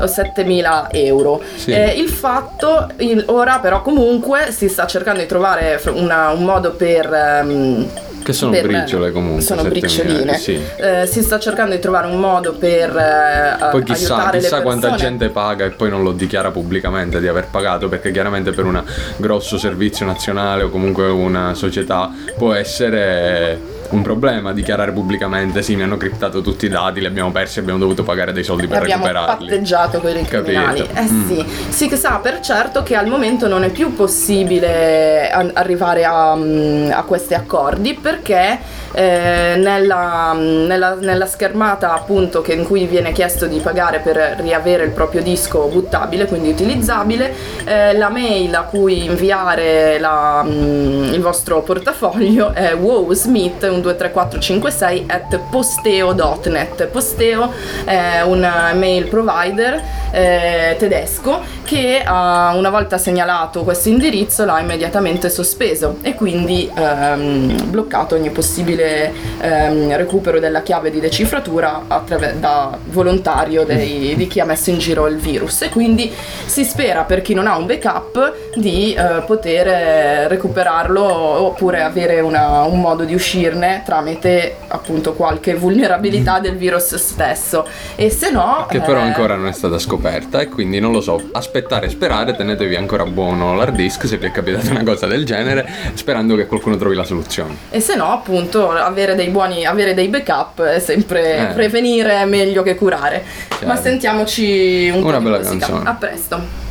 o 0.00 0.04
7.000 0.04 0.43
euro. 0.90 1.40
Sì. 1.56 1.72
Eh, 1.72 1.98
il 1.98 2.08
fatto, 2.08 2.88
il, 2.98 3.24
ora 3.28 3.58
però 3.58 3.82
comunque 3.82 4.50
si 4.50 4.68
sta 4.68 4.86
cercando 4.86 5.20
di 5.20 5.26
trovare 5.26 5.80
una, 5.92 6.30
un 6.30 6.44
modo 6.44 6.72
per... 6.72 7.42
Um, 7.42 7.88
che 8.24 8.32
sono 8.32 8.52
per, 8.52 8.66
briciole 8.66 9.12
comunque. 9.12 9.42
Sono 9.42 9.62
bricioline. 9.64 10.38
Sì. 10.38 10.58
Eh, 10.76 11.06
si 11.06 11.22
sta 11.22 11.38
cercando 11.38 11.74
di 11.74 11.80
trovare 11.80 12.06
un 12.08 12.18
modo 12.18 12.54
per 12.54 12.96
eh, 12.96 13.68
poi 13.70 13.82
chissà, 13.84 14.30
chissà 14.30 14.62
quanta 14.62 14.94
gente 14.94 15.28
paga 15.28 15.66
e 15.66 15.70
poi 15.70 15.90
non 15.90 16.02
lo 16.02 16.12
dichiara 16.12 16.50
pubblicamente 16.50 17.20
di 17.20 17.28
aver 17.28 17.48
pagato 17.50 17.88
perché 17.88 18.10
chiaramente 18.10 18.52
per 18.52 18.64
un 18.64 18.82
grosso 19.18 19.58
servizio 19.58 20.06
nazionale 20.06 20.62
o 20.64 20.70
comunque 20.70 21.06
una 21.06 21.54
società 21.54 22.10
può 22.36 22.54
essere 22.54 23.73
un 23.94 24.02
problema 24.02 24.52
dichiarare 24.52 24.92
pubblicamente 24.92 25.62
sì 25.62 25.76
mi 25.76 25.82
hanno 25.82 25.96
criptato 25.96 26.40
tutti 26.40 26.66
i 26.66 26.68
dati 26.68 27.00
li 27.00 27.06
abbiamo 27.06 27.30
persi 27.30 27.60
abbiamo 27.60 27.78
dovuto 27.78 28.02
pagare 28.02 28.32
dei 28.32 28.42
soldi 28.42 28.66
per 28.66 28.82
abbiamo 28.82 29.04
recuperarli. 29.04 29.32
abbiamo 29.32 29.50
patteggiato 29.50 30.00
quelli 30.00 30.22
criminali. 30.24 30.88
Eh 30.92 31.02
mm. 31.02 31.28
sì. 31.28 31.46
Si 31.68 31.96
sa 31.96 32.18
per 32.18 32.40
certo 32.40 32.82
che 32.82 32.96
al 32.96 33.06
momento 33.06 33.46
non 33.46 33.62
è 33.62 33.70
più 33.70 33.94
possibile 33.94 35.30
arrivare 35.30 36.04
a, 36.04 36.34
mm, 36.34 36.90
a 36.92 37.02
questi 37.04 37.34
accordi 37.34 37.94
perché 37.94 38.58
eh, 38.94 39.54
nella, 39.56 40.32
mm, 40.34 40.66
nella, 40.66 40.94
nella, 40.94 41.26
schermata 41.26 41.92
appunto 41.92 42.40
che, 42.40 42.52
in 42.52 42.64
cui 42.64 42.86
viene 42.86 43.12
chiesto 43.12 43.46
di 43.46 43.58
pagare 43.58 43.98
per 43.98 44.36
riavere 44.38 44.84
il 44.84 44.90
proprio 44.90 45.22
disco 45.22 45.66
buttabile 45.66 46.26
quindi 46.26 46.50
utilizzabile 46.50 47.34
eh, 47.64 47.96
la 47.96 48.08
mail 48.08 48.54
a 48.54 48.62
cui 48.62 49.04
inviare 49.04 49.98
la, 49.98 50.44
il 50.46 51.20
vostro 51.20 51.62
portafoglio 51.62 52.52
è 52.52 52.74
wowsmith 52.74 53.62
un 53.64 53.80
23456 53.80 55.04
at 55.08 55.38
posteo.net. 55.50 56.86
Posteo 56.86 57.52
è 57.84 58.20
un 58.24 58.40
mail 58.74 59.08
provider 59.08 59.82
eh, 60.12 60.76
tedesco 60.78 61.40
che 61.74 62.04
uh, 62.06 62.56
una 62.56 62.70
volta 62.70 62.98
segnalato 62.98 63.64
questo 63.64 63.88
indirizzo 63.88 64.44
l'ha 64.44 64.60
immediatamente 64.60 65.28
sospeso 65.28 65.96
e 66.02 66.14
quindi 66.14 66.70
ehm, 66.72 67.68
bloccato 67.68 68.14
ogni 68.14 68.30
possibile 68.30 69.12
ehm, 69.40 69.96
recupero 69.96 70.38
della 70.38 70.62
chiave 70.62 70.92
di 70.92 71.00
decifratura 71.00 71.86
attraver- 71.88 72.36
da 72.36 72.78
volontario 72.90 73.64
dei, 73.64 74.14
di 74.14 74.28
chi 74.28 74.38
ha 74.38 74.44
messo 74.44 74.70
in 74.70 74.78
giro 74.78 75.08
il 75.08 75.16
virus. 75.16 75.62
E 75.62 75.70
quindi 75.70 76.12
si 76.44 76.62
spera 76.62 77.02
per 77.02 77.22
chi 77.22 77.34
non 77.34 77.48
ha 77.48 77.56
un 77.56 77.66
backup 77.66 78.54
di 78.54 78.94
eh, 78.94 79.24
poter 79.26 80.28
recuperarlo 80.28 81.02
oppure 81.02 81.82
avere 81.82 82.20
una, 82.20 82.62
un 82.62 82.80
modo 82.80 83.02
di 83.02 83.14
uscirne 83.14 83.82
tramite 83.84 84.58
appunto 84.68 85.14
qualche 85.14 85.54
vulnerabilità 85.54 86.38
del 86.38 86.56
virus 86.56 86.94
stesso. 86.94 87.66
E 87.96 88.10
se 88.10 88.30
no 88.30 88.66
che 88.68 88.78
però 88.78 89.00
eh... 89.00 89.02
ancora 89.02 89.34
non 89.34 89.48
è 89.48 89.52
stata 89.52 89.80
scoperta 89.80 90.40
e 90.40 90.48
quindi 90.48 90.78
non 90.78 90.92
lo 90.92 91.00
so 91.00 91.20
aspettare 91.64 91.86
e 91.86 91.88
sperare 91.88 92.36
tenetevi 92.36 92.76
ancora 92.76 93.04
buono 93.04 93.54
l'hard 93.54 93.74
disk 93.74 94.06
se 94.06 94.18
vi 94.18 94.26
è 94.26 94.30
capitata 94.30 94.70
una 94.70 94.84
cosa 94.84 95.06
del 95.06 95.24
genere 95.24 95.66
sperando 95.94 96.36
che 96.36 96.46
qualcuno 96.46 96.76
trovi 96.76 96.94
la 96.94 97.04
soluzione. 97.04 97.56
E 97.70 97.80
se 97.80 97.96
no 97.96 98.12
appunto 98.12 98.70
avere 98.70 99.14
dei 99.14 99.28
buoni 99.28 99.64
avere 99.64 99.94
dei 99.94 100.08
backup 100.08 100.62
è 100.62 100.78
sempre 100.78 101.50
eh. 101.50 101.54
prevenire 101.54 102.24
meglio 102.26 102.62
che 102.62 102.76
curare. 102.76 103.22
Chiaro. 103.48 103.66
ma 103.66 103.76
sentiamoci 103.76 104.90
un 104.92 105.02
una 105.02 105.16
po' 105.16 105.22
bella 105.22 105.40
canzone. 105.40 105.88
A 105.88 105.94
presto 105.94 106.63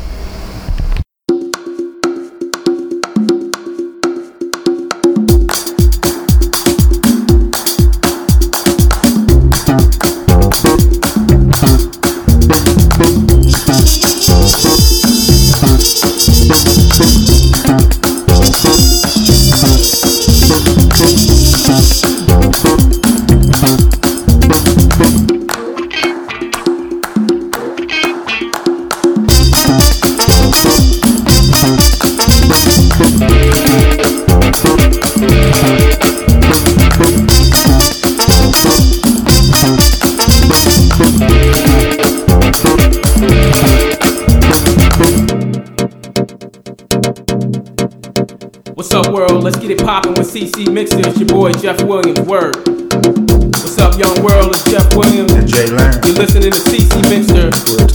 What's 48.83 48.93
up, 48.95 49.13
world? 49.13 49.45
Let's 49.45 49.57
get 49.57 49.71
it 49.71 49.79
poppin' 49.79 50.13
with 50.15 50.27
CC 50.27 50.69
Mixer. 50.69 50.99
It's 50.99 51.17
your 51.17 51.25
boy 51.29 51.53
Jeff 51.53 51.81
Williams. 51.83 52.19
Word. 52.19 52.57
What's 52.67 53.77
up, 53.77 53.97
young 53.97 54.21
world? 54.21 54.51
It's 54.51 54.69
Jeff 54.69 54.93
Williams. 54.93 55.31
And 55.31 55.47
Jay 55.47 55.67
Learn, 55.67 55.93
You're 56.03 56.15
listening 56.15 56.51
to 56.51 56.59
CC 56.59 56.91
Mixer. 57.09 57.49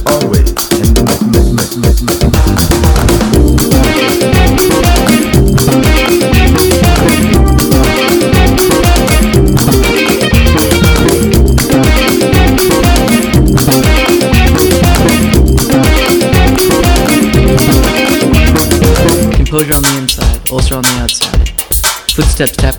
always 0.09 0.49
in 0.81 0.95
the 0.95 1.05
mix, 1.05 1.77
mix, 1.77 1.77
mix, 1.77 2.01
mix, 2.03 2.25
mix. 4.83 4.98
step, 22.47 22.51
step, 22.51 22.75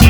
two. 0.00 0.05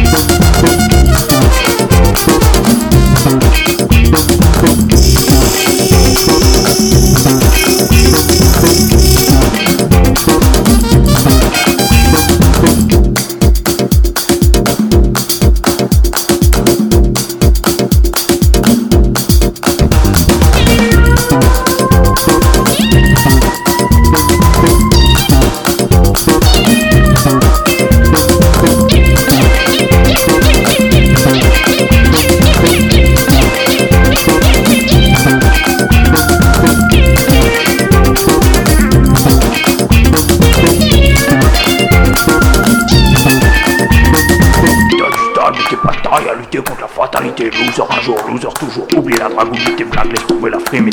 prime 50.66 50.90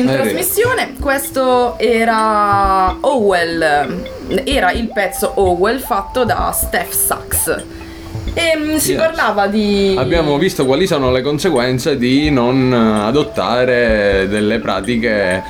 in 0.00 0.08
Eh, 0.08 0.14
trasmissione, 0.14 0.94
questo 1.00 1.78
era 1.78 2.96
Owell, 3.00 4.04
era 4.44 4.72
il 4.72 4.90
pezzo 4.92 5.32
Owell 5.36 5.78
fatto 5.80 6.24
da 6.24 6.50
Steph 6.52 6.92
Sachs. 6.92 7.64
E 8.32 8.56
mm, 8.56 8.76
si 8.76 8.92
Yes. 8.92 9.00
parlava 9.00 9.46
di... 9.48 9.94
Abbiamo 9.98 10.38
visto 10.38 10.64
quali 10.64 10.86
sono 10.86 11.10
le 11.10 11.20
conseguenze 11.22 11.96
di 11.96 12.30
non 12.30 12.72
eh, 12.72 13.06
adottare 13.08 14.26
delle 14.28 14.58
pratiche 14.60 15.42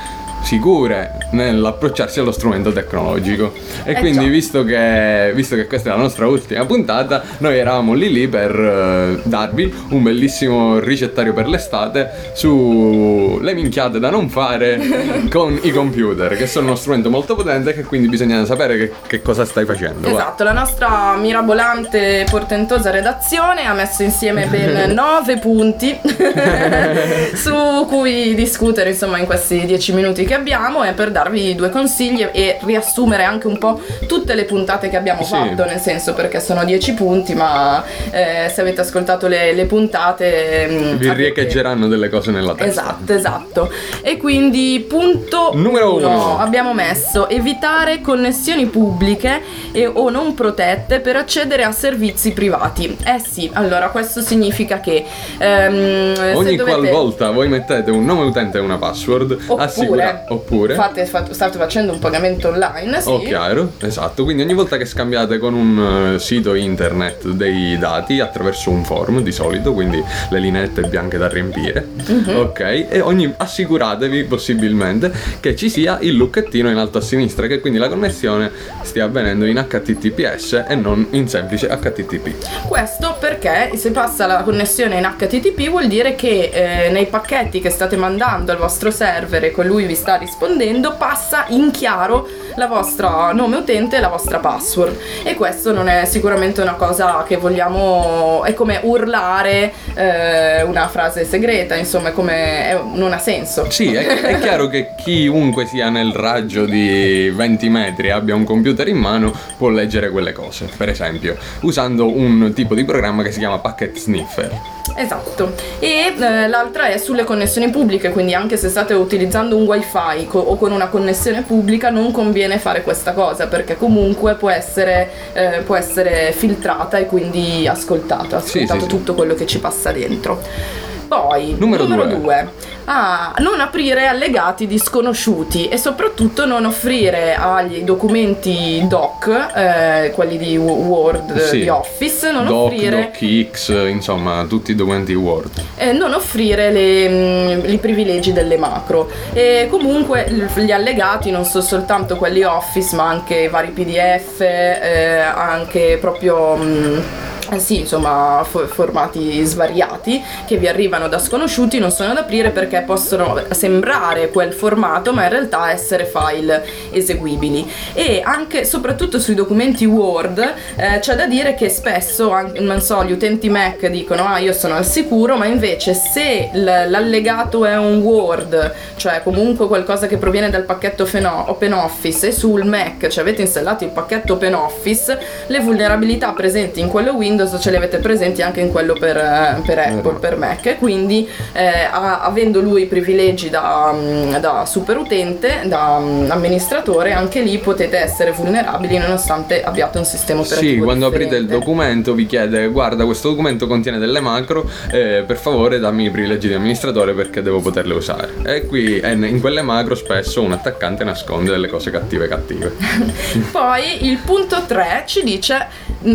sicure 0.50 1.12
nell'approcciarsi 1.30 2.18
allo 2.18 2.32
strumento 2.32 2.72
tecnologico. 2.72 3.52
E 3.84 3.92
Eh 3.92 3.94
quindi, 3.94 4.26
visto 4.26 4.64
che, 4.64 5.30
visto 5.32 5.54
che 5.54 5.68
questa 5.68 5.90
è 5.90 5.92
la 5.92 5.98
nostra 6.00 6.26
ultima 6.26 6.66
puntata, 6.66 7.22
noi 7.38 7.56
eravamo 7.56 7.92
lì 7.92 8.12
lì 8.12 8.26
per 8.26 8.50
eh, 8.58 9.20
darvi 9.22 9.72
un 9.90 10.02
bellissimo 10.02 10.80
ricettario 10.80 11.32
per 11.34 11.46
l'estate 11.46 12.32
sulle 12.32 13.54
minchiate 13.54 14.00
da 14.00 14.10
non 14.10 14.28
fare 14.28 14.80
con 15.30 15.56
i 15.62 15.70
computer, 15.70 16.36
che 16.36 16.48
sono 16.48 16.66
uno 16.66 16.74
strumento 16.74 17.10
molto 17.10 17.36
potente 17.36 17.72
che 17.72 17.84
quindi 17.84 18.08
bisogna 18.08 18.44
sapere 18.44 18.76
che, 18.76 18.92
che 19.06 19.22
cosa 19.22 19.44
stai 19.44 19.64
facendo. 19.64 20.08
va. 20.08 20.14
Esatto, 20.14 20.42
la 20.42 20.52
nostra 20.52 21.14
mirabolante 21.14 22.22
e 22.22 22.24
portentosa 22.28 22.90
redazione 22.90 23.66
ha 23.66 23.72
messo 23.72 24.02
insieme 24.02 24.46
ben 24.46 24.90
nove 24.92 25.38
punti 25.38 25.96
su 27.34 27.86
cui 27.86 28.34
discutere 28.34 28.90
insomma 28.90 29.18
in 29.18 29.26
questi 29.26 29.64
dieci 29.64 29.92
minuti 29.92 30.24
che 30.24 30.38
abbiamo 30.40 30.82
e 30.84 30.92
per 30.92 31.10
darvi 31.10 31.54
due 31.54 31.70
consigli 31.70 32.26
e 32.32 32.58
riassumere 32.62 33.22
anche 33.24 33.46
un 33.46 33.58
po' 33.58 33.80
tutte 34.06 34.34
le 34.34 34.44
puntate 34.44 34.88
che 34.88 34.96
abbiamo 34.96 35.22
Sì. 35.22 35.30
fatto, 35.34 35.64
nel 35.64 35.78
senso 35.78 36.14
perché 36.14 36.40
sono 36.40 36.64
dieci 36.64 36.92
punti, 36.94 37.34
ma 37.34 37.84
eh, 38.10 38.50
se 38.52 38.60
avete 38.60 38.80
ascoltato 38.80 39.26
le, 39.28 39.52
le 39.52 39.66
puntate... 39.66 40.66
mm, 40.68 40.96
Vi 40.96 41.08
avete- 41.08 41.14
riecheggeranno 41.14 41.86
delle 41.88 42.08
cose 42.08 42.30
nella 42.30 42.54
testa. 42.54 42.82
Esatto, 42.82 43.12
esatto. 43.12 43.72
E 44.02 44.16
quindi 44.16 44.84
punto 44.88 45.50
Numero 45.54 45.96
uno, 45.96 46.08
uno. 46.08 46.38
abbiamo 46.38 46.72
messo 46.74 47.28
evitare 47.28 48.00
connessioni 48.00 48.66
pubbliche 48.66 49.42
e 49.72 49.86
o 49.86 50.08
non 50.10 50.34
protette 50.34 51.00
per 51.00 51.16
accedere 51.16 51.62
a 51.64 51.72
servizi 51.72 52.32
privati. 52.32 52.96
Eh 53.04 53.18
sì, 53.20 53.50
allora 53.52 53.90
questo 53.90 54.20
significa 54.20 54.80
che 54.80 55.04
ehm, 55.38 56.34
Ogni 56.36 56.56
dovete- 56.56 56.78
qualvolta 56.78 57.30
voi 57.30 57.48
mettete 57.48 57.90
un 57.90 58.04
nome 58.04 58.24
utente 58.24 58.58
e 58.58 58.60
una 58.60 58.76
password, 58.78 59.32
Oppure, 59.46 59.62
assicura- 59.64 60.24
oppure 60.30 60.74
fate, 60.74 61.04
fate- 61.06 61.34
state 61.34 61.58
facendo 61.58 61.92
un 61.92 61.98
pagamento 61.98 62.48
online, 62.48 63.00
sì. 63.00 63.08
Oh, 63.08 63.20
chiaro, 63.20 63.72
esatto. 63.80 64.24
Quindi 64.24 64.42
ogni 64.42 64.54
volta 64.54 64.76
che 64.76 64.84
scambiate 64.84 65.38
con 65.38 65.54
un 65.54 66.14
eh, 66.14 66.18
sito 66.18 66.54
internet 66.54 67.28
dei 67.28 67.76
dati 67.78 68.20
attraverso 68.20 68.70
un 68.70 68.84
form 68.84 69.20
di 69.22 69.32
solito, 69.32 69.72
quindi 69.72 70.02
le 70.30 70.38
lineette 70.38 70.82
bianche 70.82 71.18
da 71.18 71.28
riempire, 71.28 71.86
Mhm. 72.06 72.36
ok? 72.36 72.60
E 72.88 73.00
ogni, 73.00 73.32
assicuratevi 73.36 74.24
possibilmente 74.24 75.12
che 75.40 75.54
ci 75.56 75.68
sia 75.68 75.98
il 76.00 76.14
lucchettino 76.14 76.70
in 76.70 76.76
alto 76.76 76.98
a 76.98 77.00
sinistra, 77.00 77.46
che 77.46 77.60
quindi 77.60 77.78
la 77.78 77.88
connessione 77.88 78.50
stia 78.82 79.04
avvenendo 79.04 79.44
in 79.46 79.56
HTTPS 79.68 80.64
e 80.68 80.74
non 80.74 81.06
in 81.10 81.28
semplice 81.28 81.66
HTTP. 81.68 82.66
Questo 82.68 83.16
perché 83.18 83.72
se 83.76 83.90
passa 83.90 84.26
la 84.26 84.42
connessione 84.42 84.96
in 84.98 85.14
HTTP 85.16 85.68
vuol 85.68 85.86
dire 85.88 86.14
che 86.14 86.50
eh, 86.52 86.90
nei 86.90 87.06
pacchetti 87.06 87.60
che 87.60 87.70
state 87.70 87.96
mandando 87.96 88.52
al 88.52 88.58
vostro 88.58 88.90
server 88.90 89.44
e 89.44 89.50
colui 89.50 89.84
vi 89.86 89.94
sta 89.94 90.18
rispondendo 90.20 90.96
passa 90.96 91.46
in 91.48 91.72
chiaro 91.72 92.28
la 92.56 92.66
vostra 92.66 93.32
nome 93.32 93.56
utente 93.56 93.96
e 93.96 94.00
la 94.00 94.08
vostra 94.08 94.38
password. 94.38 94.98
E 95.24 95.34
questo 95.34 95.72
non 95.72 95.88
è 95.88 96.04
sicuramente 96.04 96.60
una 96.60 96.74
cosa 96.74 97.24
che 97.26 97.36
vogliamo 97.36 98.44
è 98.44 98.54
come 98.54 98.80
urlare 98.82 99.72
eh, 99.94 100.62
una 100.62 100.88
frase 100.88 101.24
segreta 101.24 101.74
insomma 101.76 102.12
come 102.12 102.68
è- 102.70 102.80
non 102.94 103.12
ha 103.12 103.18
senso. 103.18 103.70
Sì, 103.70 103.94
è, 103.94 104.06
è 104.06 104.38
chiaro 104.38 104.68
che 104.68 104.90
chiunque 104.96 105.66
sia 105.66 105.88
nel 105.88 106.12
raggio 106.12 106.64
di 106.64 107.30
20 107.30 107.68
metri 107.68 108.08
e 108.08 108.10
abbia 108.10 108.34
un 108.34 108.44
computer 108.44 108.86
in 108.88 108.98
mano 108.98 109.32
può 109.56 109.68
leggere 109.68 110.10
quelle 110.10 110.32
cose, 110.32 110.68
per 110.76 110.88
esempio, 110.88 111.36
usando 111.60 112.10
un 112.10 112.52
tipo 112.54 112.74
di 112.74 112.84
programma 112.84 113.22
che 113.22 113.32
si 113.32 113.38
chiama 113.38 113.58
Packet 113.58 113.96
Sniffer. 113.96 114.78
Esatto, 114.96 115.54
e 115.78 116.12
eh, 116.18 116.48
l'altra 116.48 116.88
è 116.88 116.98
sulle 116.98 117.24
connessioni 117.24 117.70
pubbliche, 117.70 118.10
quindi 118.10 118.34
anche 118.34 118.56
se 118.56 118.68
state 118.68 118.92
utilizzando 118.94 119.56
un 119.56 119.64
wifi 119.64 120.26
co- 120.26 120.40
o 120.40 120.56
con 120.56 120.72
una 120.72 120.88
connessione 120.88 121.42
pubblica 121.42 121.90
non 121.90 122.10
conviene 122.10 122.49
fare 122.58 122.82
questa 122.82 123.12
cosa 123.12 123.46
perché 123.46 123.76
comunque 123.76 124.34
può 124.34 124.50
essere, 124.50 125.10
eh, 125.32 125.62
può 125.64 125.76
essere 125.76 126.32
filtrata 126.32 126.98
e 126.98 127.06
quindi 127.06 127.66
ascoltato, 127.66 128.36
ascoltato 128.36 128.80
sì, 128.80 128.80
sì. 128.80 128.86
tutto 128.86 129.14
quello 129.14 129.34
che 129.34 129.46
ci 129.46 129.58
passa 129.60 129.92
dentro. 129.92 130.88
Poi, 131.10 131.56
Numero 131.58 131.86
due. 131.86 132.06
2. 132.06 132.48
Ah, 132.84 133.34
non 133.38 133.58
aprire 133.60 134.06
allegati 134.06 134.68
di 134.68 134.78
sconosciuti 134.78 135.66
e 135.68 135.76
soprattutto 135.76 136.46
non 136.46 136.64
offrire 136.66 137.34
agli 137.34 137.82
documenti 137.82 138.80
doc, 138.86 139.26
eh, 139.56 140.12
quelli 140.14 140.38
di 140.38 140.56
Word, 140.56 141.36
Sì. 141.40 141.62
di 141.62 141.68
Office, 141.68 142.30
non 142.30 142.46
Doc, 142.46 142.72
offrire 142.72 143.10
DocX, 143.12 143.88
insomma, 143.88 144.44
tutti 144.48 144.70
i 144.70 144.74
documenti 144.76 145.12
Word. 145.14 145.50
eh, 145.78 145.90
non 145.92 146.14
offrire 146.14 146.70
le, 146.70 147.08
mm, 147.08 147.68
i 147.72 147.78
privilegi 147.78 148.32
delle 148.32 148.56
macro 148.56 149.10
e 149.32 149.66
comunque 149.68 150.48
gli 150.54 150.70
allegati 150.70 151.32
non 151.32 151.44
sono 151.44 151.64
soltanto 151.64 152.14
quelli 152.16 152.44
Office 152.44 152.94
ma 152.94 153.08
anche 153.08 153.48
vari 153.48 153.70
PDF 153.70 154.40
eh, 154.40 155.18
anche 155.18 155.98
proprio 156.00 156.54
mm, 156.56 156.94
eh 156.94 157.29
sì, 157.58 157.80
insomma, 157.80 158.44
fo- 158.48 158.66
formati 158.66 159.44
svariati 159.44 160.22
che 160.46 160.56
vi 160.56 160.68
arrivano 160.68 161.08
da 161.08 161.18
sconosciuti 161.18 161.78
non 161.78 161.90
sono 161.90 162.12
da 162.14 162.20
aprire 162.20 162.50
perché 162.50 162.82
possono 162.82 163.42
sembrare 163.50 164.30
quel 164.30 164.52
formato, 164.52 165.12
ma 165.12 165.24
in 165.24 165.30
realtà 165.30 165.70
essere 165.70 166.04
file 166.04 166.64
eseguibili. 166.90 167.68
E 167.92 168.20
anche, 168.24 168.64
soprattutto 168.64 169.18
sui 169.18 169.34
documenti 169.34 169.84
Word, 169.84 170.38
eh, 170.76 170.98
c'è 171.00 171.14
da 171.14 171.26
dire 171.26 171.54
che 171.54 171.68
spesso, 171.68 172.32
non 172.58 172.80
so, 172.80 173.02
gli 173.04 173.12
utenti 173.12 173.48
Mac 173.48 173.86
dicono: 173.88 174.26
Ah, 174.26 174.38
io 174.38 174.52
sono 174.52 174.74
al 174.74 174.84
sicuro, 174.84 175.36
ma 175.36 175.46
invece 175.46 175.94
se 175.94 176.50
l- 176.52 176.64
l'allegato 176.88 177.64
è 177.64 177.76
un 177.76 178.00
Word, 178.00 178.74
cioè 178.96 179.22
comunque 179.22 179.66
qualcosa 179.66 180.06
che 180.06 180.16
proviene 180.18 180.50
dal 180.50 180.64
pacchetto 180.64 181.06
Feno- 181.06 181.44
OpenOffice, 181.48 182.28
e 182.28 182.32
sul 182.32 182.64
Mac 182.64 183.08
ci 183.08 183.18
avete 183.20 183.42
installato 183.42 183.84
il 183.84 183.90
pacchetto 183.90 184.34
OpenOffice, 184.34 185.18
le 185.46 185.60
vulnerabilità 185.60 186.32
presenti 186.32 186.80
in 186.80 186.88
quello 186.88 187.12
Windows 187.12 187.38
ce 187.46 187.70
le 187.70 187.76
avete 187.76 187.98
presenti 187.98 188.42
anche 188.42 188.60
in 188.60 188.70
quello 188.70 188.94
per, 188.94 189.16
eh, 189.16 189.60
per 189.64 189.78
Apple, 189.78 190.18
per 190.18 190.36
Mac. 190.36 190.66
E 190.66 190.76
Quindi, 190.76 191.28
eh, 191.52 191.88
avendo 191.90 192.60
lui 192.60 192.82
i 192.82 192.86
privilegi 192.86 193.50
da, 193.50 193.92
mm, 193.94 194.36
da 194.36 194.64
super 194.66 194.96
utente, 194.96 195.60
da 195.64 195.98
mm, 195.98 196.30
amministratore, 196.30 197.12
anche 197.12 197.40
lì 197.40 197.58
potete 197.58 197.98
essere 197.98 198.32
vulnerabili 198.32 198.98
nonostante 198.98 199.62
abbiate 199.62 199.98
un 199.98 200.04
sistema 200.04 200.40
operativo. 200.40 200.72
Sì, 200.72 200.78
quando 200.78 201.06
aprite 201.06 201.36
il 201.36 201.42
differente. 201.42 201.64
documento 201.64 202.14
vi 202.14 202.26
chiede 202.26 202.68
guarda 202.68 203.04
questo 203.04 203.30
documento 203.30 203.66
contiene 203.66 203.98
delle 203.98 204.20
macro, 204.20 204.68
eh, 204.90 205.24
per 205.26 205.36
favore 205.36 205.78
dammi 205.78 206.04
i 206.06 206.10
privilegi 206.10 206.48
di 206.48 206.54
amministratore 206.54 207.12
perché 207.12 207.42
devo 207.42 207.60
poterle 207.60 207.94
usare. 207.94 208.32
E 208.44 208.66
qui 208.66 208.98
eh, 208.98 209.12
in 209.12 209.40
quelle 209.40 209.62
macro 209.62 209.94
spesso 209.94 210.42
un 210.42 210.52
attaccante 210.52 211.04
nasconde 211.04 211.50
delle 211.50 211.68
cose 211.68 211.90
cattive 211.90 212.28
cattive. 212.28 212.72
Poi 213.50 214.06
il 214.06 214.18
punto 214.24 214.64
3 214.66 215.04
ci 215.06 215.22
dice, 215.22 215.66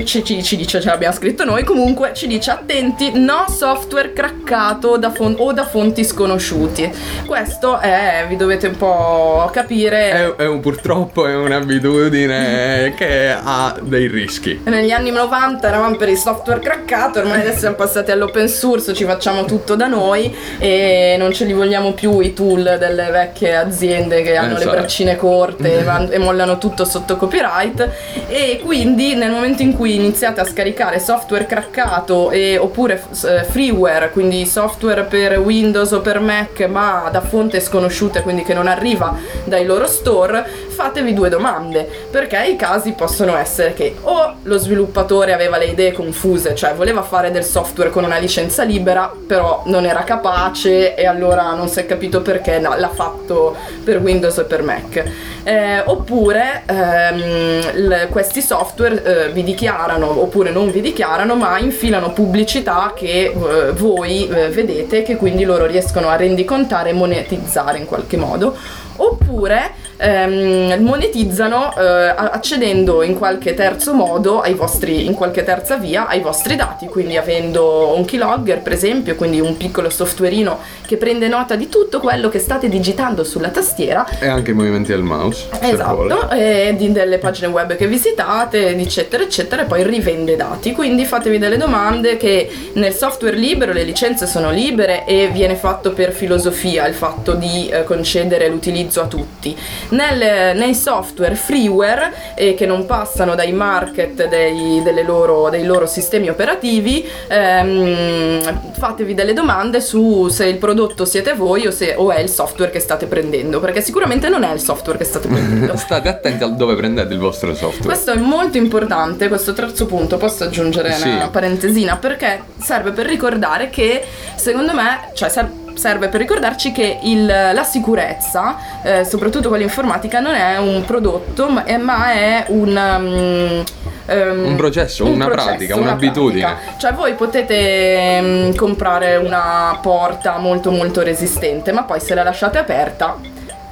ci, 0.03 0.23
ci- 0.23 0.43
ci 0.43 0.55
dice, 0.55 0.79
ce 0.81 0.87
l'abbiamo 0.87 1.13
scritto 1.15 1.43
noi, 1.45 1.63
comunque 1.63 2.11
ci 2.13 2.27
dice 2.27 2.51
attenti, 2.51 3.11
no 3.15 3.45
software 3.49 4.13
craccato 4.13 4.97
da 4.97 5.11
fon- 5.11 5.35
o 5.37 5.51
da 5.53 5.65
fonti 5.65 6.03
sconosciuti. 6.03 6.91
Questo 7.25 7.79
è, 7.79 8.25
vi 8.27 8.35
dovete 8.35 8.67
un 8.67 8.77
po' 8.77 9.49
capire. 9.51 10.11
È, 10.11 10.35
è 10.43 10.45
un- 10.47 10.59
purtroppo 10.59 11.25
è 11.27 11.35
un'abitudine 11.35 12.93
che 12.95 13.35
ha 13.37 13.75
dei 13.81 14.07
rischi. 14.07 14.61
Negli 14.65 14.91
anni 14.91 15.11
90 15.11 15.67
eravamo 15.67 15.95
per 15.95 16.09
il 16.09 16.17
software 16.17 16.59
craccato, 16.59 17.19
ormai 17.19 17.41
adesso 17.41 17.59
siamo 17.59 17.75
passati 17.75 18.11
all'open 18.11 18.47
source, 18.47 18.93
ci 18.93 19.05
facciamo 19.05 19.45
tutto 19.45 19.75
da 19.75 19.87
noi 19.87 20.33
e 20.59 21.15
non 21.17 21.31
ce 21.33 21.45
li 21.45 21.53
vogliamo 21.53 21.93
più 21.93 22.19
i 22.19 22.33
tool 22.33 22.75
delle 22.79 23.09
vecchie 23.11 23.55
aziende 23.55 24.21
che 24.21 24.35
hanno 24.35 24.55
Esatto. 24.55 24.69
le 24.71 24.77
braccine 24.77 25.15
corte 25.15 25.79
e 25.79 25.83
e 25.85 26.17
mollano 26.17 26.57
tutto 26.57 26.83
sotto 26.83 27.15
copyright 27.15 27.89
e 28.27 28.59
quindi 28.63 29.15
nel 29.15 29.29
momento 29.31 29.61
in 29.61 29.73
cui 29.75 29.95
iniziate 29.95 30.41
a 30.41 30.45
scaricare 30.45 30.99
software 31.05 31.45
craccato 31.45 32.31
e- 32.31 32.57
oppure 32.57 32.99
eh, 33.25 33.43
freeware, 33.43 34.09
quindi 34.09 34.43
software 34.47 35.03
per 35.03 35.37
Windows 35.37 35.91
o 35.91 36.01
per 36.01 36.19
Mac 36.19 36.61
ma 36.67 37.07
da 37.11 37.21
fonte 37.21 37.59
sconosciuta, 37.59 38.23
quindi 38.23 38.41
che 38.41 38.55
non 38.55 38.65
arriva 38.65 39.15
dai 39.43 39.65
loro 39.65 39.85
store, 39.85 40.43
fatevi 40.69 41.13
due 41.13 41.29
domande, 41.29 41.87
perché 42.09 42.43
i 42.47 42.55
casi 42.55 42.93
possono 42.93 43.37
essere 43.37 43.73
che 43.73 43.95
o 44.01 44.37
lo 44.41 44.57
sviluppatore 44.57 45.31
aveva 45.31 45.57
le 45.57 45.65
idee 45.65 45.91
confuse, 45.91 46.55
cioè 46.55 46.73
voleva 46.73 47.03
fare 47.03 47.29
del 47.29 47.43
software 47.43 47.91
con 47.91 48.03
una 48.03 48.17
licenza 48.17 48.63
libera, 48.63 49.11
però 49.27 49.61
non 49.67 49.85
era 49.85 50.03
capace 50.03 50.95
e 50.95 51.05
allora 51.05 51.53
non 51.53 51.67
si 51.67 51.79
è 51.81 51.85
capito 51.85 52.21
perché 52.23 52.57
no, 52.57 52.75
l'ha 52.75 52.89
fatto 52.89 53.55
per 53.83 53.99
Windows 53.99 54.39
e 54.39 54.43
per 54.45 54.63
Mac. 54.63 55.03
Eh, 55.43 55.79
oppure 55.85 56.63
ehm, 56.65 57.87
l- 57.87 58.07
questi 58.09 58.41
software 58.41 59.03
eh, 59.03 59.31
vi 59.31 59.43
dichiarano 59.43 60.19
oppure 60.19 60.49
non 60.49 60.71
vi 60.71 60.81
dichiarano, 60.85 61.35
ma 61.35 61.57
infilano 61.57 62.11
pubblicità 62.13 62.93
che 62.95 63.33
eh, 63.33 63.71
voi 63.71 64.27
eh, 64.27 64.49
vedete, 64.49 65.01
che 65.01 65.15
quindi 65.15 65.43
loro 65.43 65.65
riescono 65.65 66.09
a 66.09 66.15
rendicontare 66.15 66.91
e 66.91 66.93
monetizzare 66.93 67.79
in 67.79 67.85
qualche 67.85 68.17
modo. 68.17 68.55
Oppure 68.97 69.71
ehm, 69.97 70.81
monetizzano 70.81 71.75
eh, 71.77 71.83
accedendo 71.83 73.03
in 73.03 73.17
qualche 73.17 73.53
terzo 73.53 73.93
modo 73.93 74.39
ai 74.41 74.53
vostri, 74.53 75.05
in 75.05 75.13
qualche 75.13 75.43
terza 75.43 75.77
via 75.77 76.07
ai 76.07 76.21
vostri 76.21 76.55
dati, 76.55 76.87
quindi 76.87 77.17
avendo 77.17 77.93
un 77.95 78.05
keylogger 78.05 78.61
per 78.61 78.73
esempio, 78.73 79.15
quindi 79.15 79.39
un 79.39 79.57
piccolo 79.57 79.89
softwareino 79.89 80.59
che 80.85 80.97
prende 80.97 81.27
nota 81.27 81.55
di 81.55 81.67
tutto 81.69 81.99
quello 81.99 82.29
che 82.29 82.39
state 82.39 82.69
digitando 82.69 83.23
sulla 83.23 83.49
tastiera 83.49 84.05
E 84.19 84.27
anche 84.27 84.51
i 84.51 84.53
movimenti 84.53 84.91
del 84.91 85.01
mouse. 85.01 85.47
Esatto, 85.59 86.29
e 86.31 86.73
di 86.77 86.91
delle 86.91 87.17
pagine 87.17 87.47
web 87.47 87.75
che 87.75 87.87
visitate, 87.87 88.69
eccetera, 88.69 89.23
eccetera, 89.23 89.63
e 89.63 89.65
poi 89.65 89.83
rivende 89.83 90.35
dati. 90.35 90.71
Quindi 90.71 91.05
fatevi 91.05 91.37
delle 91.37 91.57
domande 91.57 92.17
che 92.17 92.49
nel 92.73 92.93
software 92.93 93.35
libero 93.35 93.73
le 93.73 93.83
licenze 93.83 94.27
sono 94.27 94.51
libere 94.51 95.05
e 95.05 95.29
viene 95.31 95.55
fatto 95.55 95.91
per 95.91 96.11
filosofia 96.11 96.87
il 96.87 96.93
fatto 96.93 97.33
di 97.33 97.67
eh, 97.67 97.83
concedere 97.83 98.47
l'utilizzo 98.47 98.84
a 99.01 99.05
tutti. 99.07 99.55
Nel- 99.89 100.55
nei 100.57 100.73
software 100.75 101.35
freeware 101.35 102.13
eh, 102.35 102.53
che 102.55 102.65
non 102.65 102.85
passano 102.85 103.35
dai 103.35 103.51
market 103.51 104.27
dei, 104.27 104.81
delle 104.83 105.03
loro, 105.03 105.49
dei 105.49 105.63
loro 105.65 105.85
sistemi 105.85 106.29
operativi, 106.29 107.05
ehm, 107.27 108.71
fatevi 108.77 109.13
delle 109.13 109.33
domande 109.33 109.81
su 109.81 110.27
se 110.29 110.45
il 110.45 110.57
prodotto 110.57 111.05
siete 111.05 111.33
voi 111.33 111.67
o 111.67 111.71
se 111.71 111.95
o 111.97 112.11
è 112.11 112.19
il 112.19 112.29
software 112.29 112.71
che 112.71 112.79
state 112.79 113.05
prendendo, 113.05 113.59
perché 113.59 113.81
sicuramente 113.81 114.29
non 114.29 114.43
è 114.43 114.53
il 114.53 114.59
software 114.59 114.97
che 114.97 115.03
state 115.05 115.27
prendendo. 115.27 115.75
State 115.85 116.07
attenti 116.09 116.43
a 116.43 116.47
dove 116.47 116.75
prendete 116.75 117.13
il 117.13 117.19
vostro 117.19 117.53
software. 117.53 117.85
Questo 117.85 118.11
è 118.11 118.17
molto 118.17 118.57
importante, 118.57 119.27
questo 119.27 119.53
terzo 119.53 119.85
punto, 119.85 120.17
posso 120.17 120.43
aggiungere 120.43 120.93
Sì. 120.93 121.09
una 121.09 121.29
parentesina, 121.29 121.97
perché 121.97 122.41
serve 122.61 122.91
per 122.91 123.05
ricordare 123.05 123.69
che 123.69 124.03
secondo 124.35 124.73
me, 124.73 125.09
cioè 125.13 125.29
ser- 125.29 125.63
serve 125.75 126.07
per 126.09 126.19
ricordarci 126.19 126.71
che 126.71 126.99
il- 127.01 127.25
la 127.25 127.63
sicurezza, 127.63 128.57
eh, 128.81 129.05
soprattutto 129.05 129.49
quella 129.49 129.63
informatica, 129.63 130.19
non 130.19 130.33
è 130.33 130.57
un 130.57 130.83
prodotto, 130.85 131.47
ma 131.49 131.63
è, 131.63 131.77
ma 131.77 132.11
è 132.13 132.45
un... 132.49 132.69
um, 132.69 133.63
ehm, 134.07 134.45
Un 134.45 134.55
processo, 134.55 135.05
una 135.05 135.27
pratica, 135.27 135.75
un'abitudine. 135.75 136.45
pratica. 136.45 136.77
Cioè 136.77 136.93
voi 136.93 137.13
potete 137.13 138.19
mm, 138.21 138.55
comprare 138.55 139.15
una 139.17 139.77
porta 139.81 140.37
molto 140.37 140.71
molto 140.71 141.01
resistente, 141.01 141.71
ma 141.71 141.83
poi 141.83 141.99
se 141.99 142.13
la 142.15 142.23
lasciate 142.23 142.57
aperta 142.57 143.17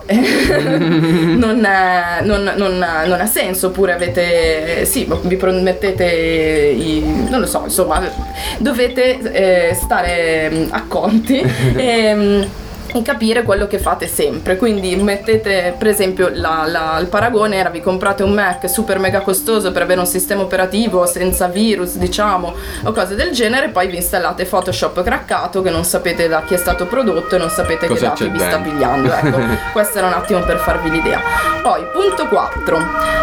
non, 0.08 1.64
è- 1.66 2.24
non- 2.24 2.52
non- 2.56 2.78
non 3.06 3.22
ha 3.22 3.26
senso 3.26 3.68
oppure 3.68 3.94
avete 3.94 4.86
sì 4.86 5.08
vi 5.24 5.36
promettete 5.36 6.04
i, 6.06 7.04
non 7.30 7.40
lo 7.40 7.46
so 7.46 7.62
insomma 7.64 8.02
dovete 8.58 9.70
eh, 9.70 9.74
stare 9.74 10.50
mm, 10.52 10.64
acconti 10.72 11.40
e, 11.76 12.14
mm, 12.16 12.42
e 12.94 13.02
capire 13.02 13.44
quello 13.44 13.68
che 13.68 13.80
fate 13.80 14.08
sempre 14.08 14.56
quindi 14.56 14.96
mettete 14.96 15.76
per 15.78 15.88
esempio 15.88 16.30
la- 16.32 16.66
la- 16.68 16.98
il 17.00 17.08
paragone 17.08 17.56
era 17.58 17.70
vi 17.70 17.82
comprate 17.82 18.24
un 18.24 18.34
Mac 18.34 18.70
super 18.70 19.00
mega 19.00 19.22
costoso 19.22 19.72
per 19.72 19.82
avere 19.82 20.00
un 20.00 20.06
sistema 20.06 20.42
operativo 20.42 21.06
senza 21.06 21.48
virus 21.48 21.96
diciamo 21.96 22.54
o 22.84 22.92
cose 22.92 23.16
del 23.16 23.32
genere 23.32 23.70
poi 23.70 23.88
vi 23.88 23.96
installate 23.98 24.46
Photoshop 24.46 25.02
craccato 25.04 25.62
che 25.62 25.70
non 25.70 25.84
sapete 25.84 26.28
da 26.28 26.44
chi 26.44 26.54
è 26.54 26.58
stato 26.58 26.86
prodotto 26.86 27.36
e 27.36 27.38
non 27.40 27.50
sapete 27.50 27.88
Cosa 27.88 28.14
che 28.14 28.26
dati 28.26 28.30
vi 28.30 28.40
sta 28.40 28.58
pigliando 28.60 29.12
ecco 29.12 29.40
questo 29.74 29.98
era 29.98 30.08
un 30.08 30.14
attimo 30.14 30.40
per 30.42 30.58
farvi 30.58 30.90
l'idea. 30.90 31.20
Poi, 31.62 31.82
punto 31.94 32.28
4. 32.28 32.78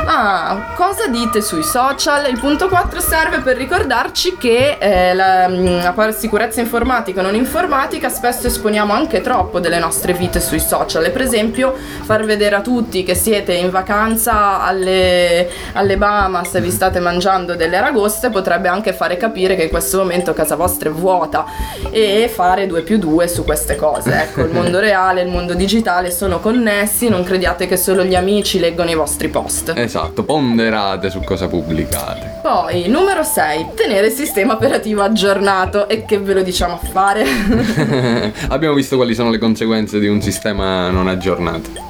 Ah, 0.07 0.73
cosa 0.75 1.07
dite 1.09 1.41
sui 1.43 1.63
social? 1.63 2.27
Il 2.29 2.39
punto 2.39 2.69
4 2.69 3.01
serve 3.01 3.41
per 3.41 3.57
ricordarci 3.57 4.37
che 4.39 4.77
eh, 4.81 5.15
la, 5.15 5.47
mm, 5.49 5.81
a 5.85 5.93
parte 5.93 6.19
sicurezza 6.19 6.61
informatica 6.61 7.21
o 7.21 7.23
non 7.23 7.35
informatica 7.35 8.09
spesso 8.09 8.47
esponiamo 8.47 8.93
anche 8.93 9.21
troppo 9.21 9.60
delle 9.61 9.79
nostre 9.79 10.13
vite 10.13 10.41
sui 10.41 10.61
social. 10.61 11.05
E 11.05 11.11
per 11.11 11.23
esempio 11.23 11.75
far 12.03 12.25
vedere 12.25 12.57
a 12.57 12.61
tutti 12.61 13.03
che 13.03 13.15
siete 13.15 13.53
in 13.53 13.71
vacanza 13.71 14.63
alle, 14.63 15.49
alle 15.75 15.97
Bahamas 15.97 16.55
e 16.55 16.61
vi 16.61 16.71
state 16.71 16.99
mangiando 17.01 17.55
delle 17.55 17.77
aragoste 17.77 18.31
potrebbe 18.31 18.69
anche 18.69 18.93
fare 18.93 19.17
capire 19.17 19.55
che 19.55 19.65
in 19.65 19.69
questo 19.69 19.99
momento 19.99 20.33
casa 20.33 20.57
vostra 20.57 20.89
è 20.89 20.93
vuota 20.93 21.45
e 21.91 22.31
fare 22.33 22.67
2 22.67 22.83
più 22.83 22.99
2 22.99 23.29
su 23.29 23.45
queste 23.45 23.77
cose. 23.77 24.13
Ecco, 24.13 24.41
il 24.41 24.51
mondo 24.51 24.79
reale 24.79 25.21
e 25.21 25.25
il 25.25 25.31
mondo 25.31 25.55
digitale 25.55 26.11
sono 26.11 26.41
connessi, 26.41 27.09
non 27.09 27.23
crediate 27.23 27.67
che 27.67 27.77
solo 27.77 28.05
gli 28.05 28.15
amici 28.15 28.59
leggono 28.59 28.91
i 28.91 28.95
vostri 28.95 29.29
post. 29.29 29.73
Esatto, 29.77 30.25
ponderate 30.25 31.11
su 31.11 31.21
cosa 31.21 31.49
pubblicate. 31.49 32.39
Poi, 32.43 32.89
numero 32.89 33.23
6, 33.23 33.67
tenere 33.75 34.07
il 34.07 34.13
sistema 34.13 34.55
operativo 34.55 35.03
aggiornato. 35.03 35.89
E 35.89 36.05
che 36.05 36.19
ve 36.19 36.35
lo 36.35 36.43
diciamo 36.43 36.75
a 36.75 36.87
fare? 36.87 37.25
Abbiamo 38.49 38.75
visto 38.75 38.97
quali 38.97 39.15
sono 39.15 39.31
le 39.31 39.39
conseguenze 39.39 39.50
di 39.99 40.07
un 40.07 40.21
sistema 40.21 40.91
non 40.91 41.09
aggiornato. 41.09 41.89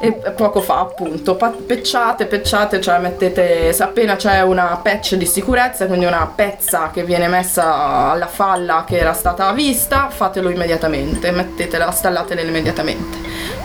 e 0.00 0.12
poco 0.32 0.60
fa 0.60 0.80
appunto, 0.80 1.36
pecciate, 1.36 2.26
pecciate, 2.26 2.80
cioè 2.80 2.98
mettete, 2.98 3.72
appena 3.78 4.16
c'è 4.16 4.42
una 4.42 4.80
patch 4.82 5.14
di 5.14 5.26
sicurezza, 5.26 5.86
quindi 5.86 6.06
una 6.06 6.26
pezza 6.34 6.90
che 6.92 7.04
viene 7.04 7.28
messa 7.28 8.10
alla 8.10 8.26
falla 8.26 8.84
che 8.84 8.98
era 8.98 9.12
stata 9.12 9.52
vista, 9.52 10.08
fatelo 10.10 10.50
immediatamente, 10.50 11.30
mettetela, 11.30 11.86
installatela 11.86 12.40
immediatamente. 12.40 13.18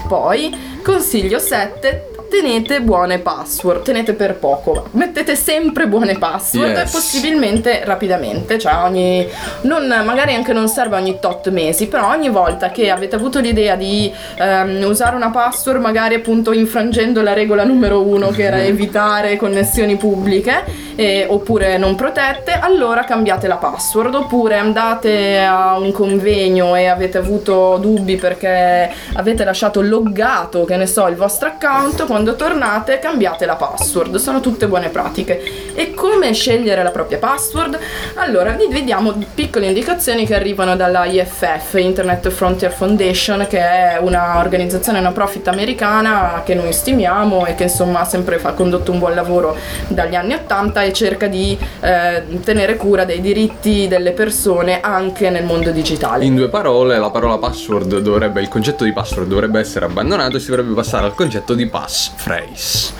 Poi, 0.07 0.79
consiglio 0.83 1.39
7, 1.39 2.09
tenete 2.29 2.81
buone 2.81 3.19
password, 3.19 3.83
tenete 3.83 4.13
per 4.13 4.35
poco, 4.35 4.87
mettete 4.91 5.35
sempre 5.35 5.87
buone 5.87 6.17
password 6.17 6.75
Yes. 6.77 6.87
e 6.87 6.91
possibilmente 6.91 7.81
rapidamente, 7.85 8.57
cioè 8.57 8.75
ogni, 8.83 9.27
non, 9.61 9.87
magari 10.05 10.33
anche 10.33 10.53
non 10.53 10.67
serve 10.67 10.95
ogni 10.95 11.17
tot 11.19 11.49
mesi, 11.49 11.87
però 11.87 12.09
ogni 12.09 12.29
volta 12.29 12.71
che 12.71 12.89
avete 12.89 13.15
avuto 13.15 13.39
l'idea 13.39 13.75
di 13.75 14.11
ehm, 14.35 14.83
usare 14.83 15.15
una 15.15 15.29
password, 15.29 15.79
magari 15.79 16.15
appunto 16.15 16.51
infrangendo 16.51 17.21
la 17.21 17.33
regola 17.33 17.63
numero 17.63 18.01
uno 18.01 18.29
che 18.29 18.43
era 18.43 18.61
evitare 18.63 19.35
connessioni 19.37 19.95
pubbliche 19.95 20.63
eh, 20.95 21.25
oppure 21.29 21.77
non 21.77 21.95
protette, 21.95 22.53
allora 22.59 23.03
cambiate 23.03 23.47
la 23.47 23.57
password 23.57 24.15
oppure 24.15 24.57
andate 24.57 25.39
a 25.39 25.77
un 25.77 25.91
convegno 25.91 26.75
e 26.75 26.87
avete 26.87 27.17
avuto 27.17 27.77
dubbi 27.79 28.15
perché 28.15 28.91
avete 29.13 29.43
lasciato 29.43 29.81
loggato, 29.81 30.65
che 30.65 30.75
ne 30.75 30.87
so, 30.87 31.07
il 31.07 31.15
vostro 31.15 31.47
account, 31.49 32.05
quando 32.17 32.35
tornate 32.35 32.97
cambiate 32.97 33.45
la 33.45 33.57
password, 33.57 34.15
sono 34.15 34.39
tutte 34.39 34.65
buone 34.65 34.89
pratiche. 34.89 35.75
E 35.75 35.93
come 35.93 36.33
scegliere 36.33 36.81
la 36.81 36.89
propria 36.89 37.19
password? 37.19 37.77
Allora, 38.15 38.53
vi 38.53 38.65
vediamo 38.71 39.13
piccole 39.35 39.67
indicazioni 39.67 40.25
che 40.25 40.33
arrivano 40.33 40.75
dalla 40.75 41.05
IFF, 41.05 41.75
Internet 41.75 42.29
Frontier 42.29 42.71
Foundation, 42.71 43.45
che 43.47 43.59
è 43.59 43.99
un'organizzazione 44.01 44.99
no 44.99 45.11
profit 45.11 45.47
americana 45.47 46.41
che 46.43 46.55
noi 46.55 46.73
stimiamo 46.73 47.45
e 47.45 47.53
che 47.53 47.63
insomma 47.63 47.99
ha 47.99 48.05
sempre 48.05 48.41
condotto 48.55 48.91
un 48.91 48.97
buon 48.97 49.13
lavoro 49.13 49.55
dagli 49.87 50.15
anni 50.15 50.33
80 50.33 50.81
e 50.81 50.93
cerca 50.93 51.27
di 51.27 51.55
eh, 51.81 52.23
tenere 52.43 52.77
cura 52.77 53.05
dei 53.05 53.21
diritti 53.21 53.87
delle 53.87 54.13
persone 54.13 54.81
anche 54.81 55.29
nel 55.29 55.43
mondo 55.43 55.69
digitale. 55.69 56.25
In 56.25 56.33
due 56.33 56.49
parole, 56.49 56.97
la 56.97 57.11
parola 57.11 57.37
password 57.37 57.99
dovrebbe, 57.99 58.41
il 58.41 58.47
concetto 58.47 58.85
di 58.85 58.91
password 58.91 59.27
dovrebbe 59.27 59.59
essere 59.59 59.85
abbandonato 59.85 60.37
e 60.37 60.39
si 60.39 60.49
dovrebbe 60.49 60.73
passare 60.73 61.05
al 61.05 61.13
concetto 61.13 61.53
di 61.53 61.67
passphrase. 62.11 62.93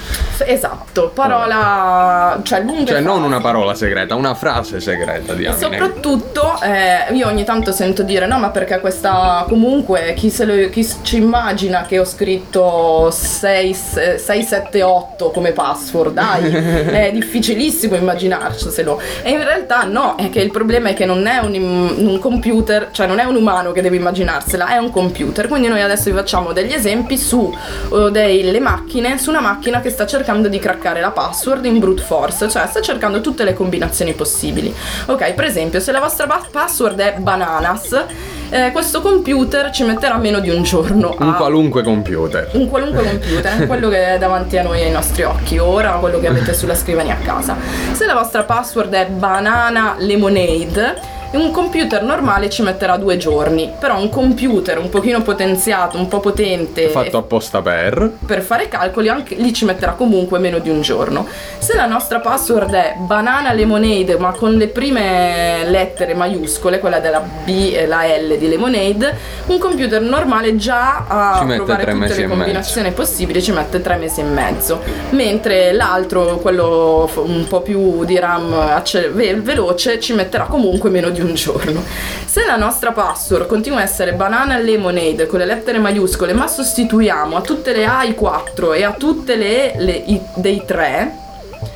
Esatto, 0.46 1.10
parola, 1.16 2.40
cioè 2.44 2.62
lunghe 2.62 2.86
Cioè 2.86 3.00
non 3.00 3.24
una 3.24 3.42
parola 3.42 3.74
segreta, 3.74 4.14
una 4.14 4.36
frase 4.36 4.80
segreta, 4.80 5.34
E 5.34 5.36
diamine. 5.36 5.60
soprattutto 5.62 6.60
eh, 6.62 7.12
io 7.14 7.28
ogni 7.28 7.44
tanto 7.44 7.72
sento 7.72 8.04
dire 8.04 8.28
no 8.28 8.38
ma 8.38 8.50
perché 8.50 8.80
questa 8.80 9.46
comunque 9.48 10.14
chi, 10.16 10.30
se 10.30 10.46
lo- 10.46 10.70
chi 10.70 10.88
ci 11.02 11.18
immagina 11.18 11.84
che 11.88 11.98
ho 11.98 12.06
scritto 12.06 13.10
6, 13.10 13.74
6, 13.74 14.44
7, 14.44 14.84
8 14.84 15.32
come 15.32 15.52
password 15.54 16.14
dai 16.14 16.52
è 16.54 17.12
difficilissimo 17.12 17.96
immaginarcelo 17.96 19.02
e 19.24 19.32
in 19.32 19.44
realtà 19.44 19.84
no 19.86 20.16
è 20.18 20.30
che 20.30 20.40
il 20.40 20.52
problema 20.52 20.90
è 20.90 20.94
che 20.94 21.06
non 21.06 21.26
è 21.26 21.40
un, 21.40 21.56
un 21.98 22.20
computer 22.20 22.90
cioè 22.92 23.08
non 23.08 23.18
è 23.20 23.24
un 23.24 23.36
umano 23.36 23.72
che 23.72 23.82
deve 23.82 23.96
immaginarsela 23.96 24.68
è 24.68 24.78
un 24.78 24.92
computer 24.92 25.48
quindi 25.48 25.68
noi 25.68 25.82
adesso 25.82 26.10
vi 26.12 26.16
facciamo 26.16 26.54
degli 26.54 26.74
esempi 26.74 27.18
su 27.18 27.52
eh, 27.92 28.12
delle 28.12 28.60
macchine 28.60 28.97
su 29.18 29.30
una 29.30 29.42
macchina 29.42 29.80
che 29.80 29.90
sta 29.90 30.06
cercando 30.06 30.48
di 30.48 30.60
craccare 30.60 31.00
la 31.00 31.12
password 31.12 31.66
in 31.66 31.78
brute 31.80 32.02
force 32.02 32.50
cioè 32.50 32.66
sta 32.68 32.82
cercando 32.82 33.22
tutte 33.22 33.44
le 33.44 33.54
combinazioni 33.54 34.14
possibili. 34.14 34.74
Ok, 35.06 35.34
per 35.34 35.46
esempio, 35.46 35.80
se 35.80 35.92
la 35.92 36.00
vostra 36.00 36.26
password 36.52 37.00
è 37.00 37.16
bananas, 37.20 38.06
eh, 38.50 38.72
questo 38.72 39.02
computer 39.02 39.72
ci 39.72 39.84
metterà 39.84 40.18
meno 40.18 40.40
di 40.40 40.50
un 40.50 40.64
giorno 40.64 41.16
Un 41.20 41.30
a 41.30 41.34
qualunque 41.34 41.84
computer. 41.84 42.50
un 42.54 42.68
qualunque 42.68 43.04
computer, 43.04 43.66
quello 43.68 43.90
che 43.90 44.14
è 44.14 44.18
davanti 44.18 44.58
a 44.58 44.64
noi 44.64 44.84
ai 44.84 44.92
nostri 44.92 45.24
occhi 45.24 45.58
ora, 45.58 45.92
quello 45.94 46.20
che 46.20 46.28
avete 46.28 46.54
sulla 46.54 46.76
scrivania 46.76 47.16
a 47.16 47.24
casa. 47.26 47.56
Se 47.92 48.06
la 48.06 48.14
vostra 48.14 48.44
password 48.44 48.94
è 48.94 49.08
banana 49.08 49.96
lemonade, 49.98 51.16
un 51.32 51.52
computer 51.52 52.04
normale 52.04 52.50
ci 52.50 52.62
metterà 52.62 52.96
due 52.96 53.18
giorni, 53.18 53.72
però 53.78 54.00
un 54.00 54.10
computer 54.10 54.78
un 54.78 54.90
pochino 54.90 55.22
potenziato, 55.22 55.98
un 55.98 56.08
po' 56.08 56.20
potente 56.20 56.88
Fatto 56.88 57.18
apposta 57.18 57.62
per. 57.62 58.14
per 58.26 58.42
fare 58.42 58.70
calcoli 58.70 59.10
anche 59.10 59.36
lì 59.36 59.54
ci 59.54 59.66
metterà 59.66 59.92
comunque 59.92 60.40
meno 60.40 60.60
di 60.60 60.70
un 60.70 60.82
giorno. 60.82 61.28
Se 61.58 61.76
la 61.76 61.86
nostra 61.86 62.20
password 62.20 62.74
è 62.74 62.96
banana 62.98 63.52
lemonade 63.52 64.18
ma 64.18 64.32
con 64.32 64.54
le 64.54 64.68
prime 64.68 65.64
lettere 65.66 66.14
maiuscole, 66.14 66.80
quella 66.80 67.00
della 67.00 67.20
B 67.20 67.72
e 67.74 67.86
la 67.86 68.06
L 68.06 68.37
di 68.38 68.48
lemonade, 68.48 69.16
un 69.48 69.58
computer 69.58 70.02
normale 70.02 70.56
già 70.56 71.06
a 71.08 71.38
Ci 71.40 71.56
provare 71.56 71.86
tutte 71.86 72.16
le 72.16 72.24
e 72.24 72.28
combinazioni 72.28 72.92
possibili 72.92 73.42
ci 73.42 73.52
mette 73.52 73.82
tre 73.82 73.96
mesi 73.98 74.20
e 74.22 74.24
mezzo, 74.24 74.82
mentre 75.12 75.72
l'altro, 75.74 76.38
quello 76.38 77.10
un 77.16 77.46
po' 77.48 77.62
più 77.62 78.06
di 78.06 78.18
RAM 78.20 78.54
acce- 78.54 79.10
veloce, 79.10 80.00
ci 80.00 80.14
metterà 80.14 80.46
comunque 80.46 80.90
meno 80.90 81.10
di 81.10 81.22
un 81.22 81.34
giorno. 81.34 81.84
Se 82.26 82.46
la 82.46 82.56
nostra 82.56 82.92
password 82.92 83.48
continua 83.48 83.80
a 83.80 83.84
essere 83.84 84.14
banana 84.14 84.58
lemonade 84.58 85.26
con 85.28 85.40
le 85.40 85.46
lettere 85.46 85.80
maiuscole, 85.80 86.34
ma 86.34 86.48
sostituiamo 86.48 87.36
a 87.38 87.42
tutte 87.42 87.74
le 87.74 87.86
A 87.86 88.04
i 88.04 88.14
4 88.16 88.74
e 88.74 88.84
a 88.84 88.92
tutte 88.92 89.36
le, 89.36 89.74
le 89.78 89.92
I 89.94 90.22
dei 90.36 90.64
3 90.66 91.26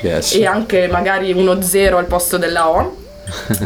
Yes. 0.02 0.36
e 0.36 0.45
anche 0.45 0.88
magari 0.88 1.32
uno 1.34 1.62
0 1.62 1.97
al 1.97 2.06
posto 2.06 2.38
della 2.38 2.69
O, 2.69 2.97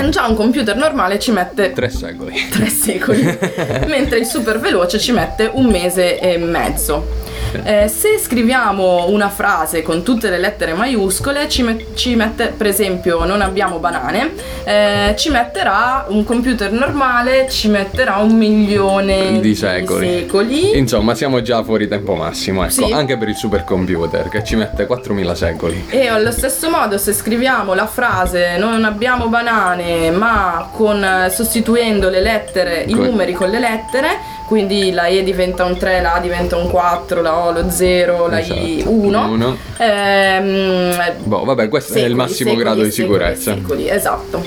già 0.09 0.25
un 0.27 0.35
computer 0.35 0.75
normale 0.75 1.19
ci 1.19 1.31
mette 1.31 1.71
Tre 1.73 1.89
secoli. 1.89 2.47
tre 2.49 2.67
secoli, 2.69 3.21
mentre 3.87 4.19
il 4.19 4.25
super 4.25 4.59
veloce 4.59 4.99
ci 4.99 5.11
mette 5.11 5.49
un 5.53 5.65
mese 5.65 6.19
e 6.19 6.37
mezzo. 6.37 7.23
Eh, 7.63 7.87
se 7.87 8.17
scriviamo 8.19 9.07
una 9.09 9.29
frase 9.29 9.81
con 9.81 10.03
tutte 10.03 10.29
le 10.29 10.37
lettere 10.39 10.73
maiuscole, 10.73 11.47
ci, 11.49 11.63
met- 11.63 11.93
ci 11.95 12.15
mette, 12.15 12.53
per 12.55 12.67
esempio, 12.67 13.23
non 13.25 13.41
abbiamo 13.41 13.77
banane, 13.79 14.31
eh, 14.63 15.13
ci 15.17 15.29
metterà 15.29 16.05
un 16.09 16.23
computer 16.23 16.71
normale, 16.71 17.47
ci 17.49 17.67
metterà 17.69 18.17
un 18.17 18.35
milione 18.35 19.39
Di 19.39 19.55
secoli. 19.55 20.07
secoli. 20.07 20.77
Insomma, 20.77 21.15
siamo 21.15 21.41
già 21.41 21.63
fuori 21.63 21.87
tempo 21.87 22.15
massimo, 22.15 22.63
ecco, 22.63 22.85
Sì. 22.85 22.91
anche 22.91 23.17
per 23.17 23.29
il 23.29 23.35
supercomputer 23.35 24.29
che 24.29 24.43
ci 24.43 24.55
mette 24.55 24.85
4000 24.85 25.35
secoli. 25.35 25.85
E 25.89 26.07
allo 26.07 26.31
stesso 26.31 26.69
modo 26.69 26.97
se 26.97 27.13
scriviamo 27.13 27.73
la 27.73 27.87
frase 27.87 28.57
non 28.57 28.83
abbiamo 28.85 29.27
banane 29.27 30.11
ma 30.11 30.69
con, 30.71 31.05
sostituendo 31.29 32.09
le 32.09 32.21
lettere, 32.21 32.83
i 32.87 32.93
numeri 32.93 33.33
con 33.33 33.49
le 33.49 33.59
lettere, 33.59 34.07
quindi 34.47 34.91
la 34.91 35.07
E 35.07 35.23
diventa 35.23 35.63
un 35.65 35.77
3, 35.77 36.01
la 36.01 36.13
A 36.13 36.19
diventa 36.19 36.55
un 36.55 36.69
4, 36.69 37.21
la 37.21 37.37
O 37.45 37.51
lo 37.51 37.69
0, 37.69 38.27
la 38.27 38.39
I 38.39 38.77
Esatto. 38.79 38.91
1. 38.91 39.27
Uno. 39.27 39.57
Ehm, 39.77 41.13
Boh, 41.23 41.43
vabbè, 41.43 41.67
questo 41.69 41.93
è 41.93 41.97
il 41.97 42.01
secoli, 42.03 42.15
massimo 42.19 42.49
secoli 42.51 42.63
grado 42.63 42.83
di 42.83 42.91
secoli 42.91 43.13
sicurezza. 43.13 43.53
secoli, 43.53 43.89
esatto. 43.89 44.43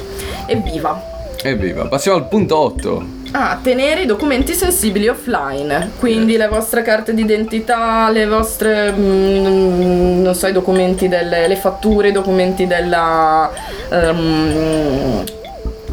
Evviva. 0.47 1.03
Evviva. 1.43 1.87
Passiamo 1.87 2.17
al 2.19 2.27
punto 2.29 2.57
8. 2.59 3.17
Ah, 3.33 3.59
tenere 3.63 4.03
i 4.03 4.07
documenti 4.07 4.55
sensibili 4.55 5.07
offline, 5.07 5.91
quindi 5.99 6.37
le 6.39 6.49
vostre 6.49 6.81
carte 6.83 7.13
d'identità, 7.13 8.09
le 8.11 8.27
vostre, 8.27 8.91
mm, 8.91 10.23
non 10.23 10.35
so, 10.35 10.47
i 10.47 10.53
documenti 10.53 11.09
delle 11.09 11.47
le 11.47 11.57
fatture, 11.57 12.09
i 12.09 12.13
documenti 12.13 12.67
della... 12.67 13.51
ehm, 13.91 15.25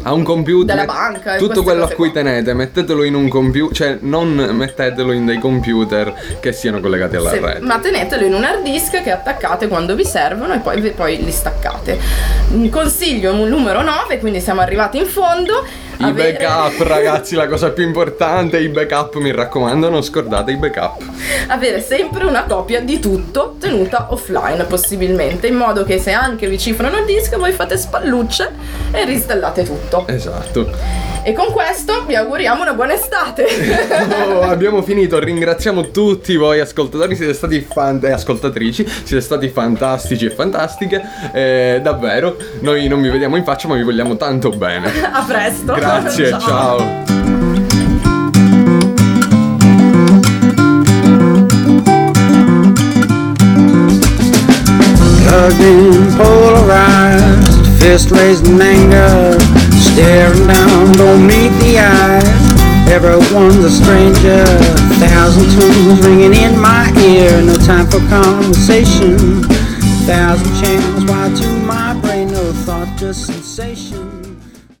A 0.06 0.12
un 0.12 0.22
computer. 0.22 0.76
Della 0.76 0.86
banca 0.86 1.34
e 1.34 1.38
Tutto 1.38 1.64
quello 1.64 1.82
a 1.82 1.88
cui 1.88 2.10
qua. 2.12 2.22
tenete, 2.22 2.54
mettetelo 2.54 3.02
in 3.02 3.14
un 3.14 3.28
computer. 3.28 3.74
Cioè, 3.76 3.98
non 4.02 4.28
mettetelo 4.34 5.10
in 5.10 5.26
dei 5.26 5.38
computer 5.40 6.14
che 6.38 6.52
siano 6.52 6.78
collegati 6.78 7.16
alla 7.16 7.30
sì, 7.30 7.38
rete. 7.40 7.60
ma 7.60 7.78
tenetelo 7.80 8.24
in 8.24 8.34
un 8.34 8.44
hard 8.44 8.62
disk 8.62 9.02
che 9.02 9.10
attaccate 9.10 9.66
quando 9.66 9.96
vi 9.96 10.04
servono 10.04 10.54
e 10.54 10.58
poi, 10.58 10.80
poi 10.92 11.24
li 11.24 11.32
staccate. 11.32 11.98
Consiglio 12.70 13.34
numero 13.34 13.82
9, 13.82 14.20
quindi 14.20 14.40
siamo 14.40 14.60
arrivati 14.60 14.96
in 14.98 15.06
fondo. 15.06 15.64
I 15.98 16.12
backup, 16.12 16.80
ragazzi, 16.86 17.34
la 17.34 17.46
cosa 17.46 17.70
più 17.70 17.84
importante, 17.84 18.58
i 18.58 18.68
backup, 18.68 19.16
mi 19.16 19.32
raccomando, 19.32 19.88
non 19.88 20.02
scordate 20.02 20.52
i 20.52 20.56
backup. 20.56 21.02
avere 21.48 21.80
sempre 21.80 22.24
una 22.24 22.44
copia 22.44 22.80
di 22.80 22.98
tutto 23.00 23.56
tenuta 23.58 24.08
offline 24.10 24.64
possibilmente, 24.64 25.46
in 25.46 25.56
modo 25.56 25.84
che 25.84 25.98
se 25.98 26.12
anche 26.12 26.48
vi 26.48 26.58
cifrano 26.58 26.98
il 26.98 27.04
disco 27.06 27.38
voi 27.38 27.52
fate 27.52 27.76
spallucce 27.76 28.52
e 28.92 29.04
reinstallate 29.04 29.62
tutto. 29.64 30.06
Esatto. 30.06 30.70
E 31.22 31.32
con 31.32 31.50
questo 31.50 32.04
vi 32.06 32.14
auguriamo 32.14 32.62
una 32.62 32.74
buona 32.74 32.94
estate. 32.94 33.46
Oh, 34.26 34.42
abbiamo 34.42 34.82
finito, 34.82 35.18
ringraziamo 35.18 35.90
tutti 35.90 36.36
voi 36.36 36.60
ascoltatori, 36.60 37.16
siete 37.16 37.32
stati 37.32 37.60
fan- 37.60 38.00
e 38.02 38.10
ascoltatrici, 38.10 38.86
siete 38.86 39.20
stati 39.20 39.48
fantastici 39.48 40.26
e 40.26 40.30
fantastiche, 40.30 41.02
eh, 41.32 41.80
davvero, 41.82 42.36
noi 42.60 42.86
non 42.88 43.00
vi 43.00 43.08
vediamo 43.08 43.36
in 43.36 43.44
faccia 43.44 43.68
ma 43.68 43.74
vi 43.74 43.82
vogliamo 43.82 44.16
tanto 44.16 44.50
bene. 44.50 44.90
A 45.12 45.24
presto. 45.26 45.72
Grazie, 45.74 45.85
ciao. 45.86 46.78
Plugged 55.22 55.60
in, 55.60 56.16
polarized, 56.16 57.80
fist 57.80 58.10
raised 58.10 58.46
in 58.48 58.60
anger, 58.60 59.38
staring 59.78 60.46
down, 60.48 60.92
don't 60.94 61.24
meet 61.24 61.50
the 61.60 61.78
eyes. 61.78 62.90
Everyone's 62.90 63.64
a 63.64 63.70
stranger, 63.70 64.44
thousand 64.98 65.48
tunes 65.50 66.04
ringing 66.04 66.34
in 66.34 66.58
my 66.58 66.90
ear, 66.98 67.42
no 67.42 67.54
time 67.54 67.86
for 67.86 68.00
conversation. 68.08 69.42
Thousand 70.06 70.52
channels, 70.62 71.04
why 71.04 71.32
to 71.34 71.48
my 71.66 71.94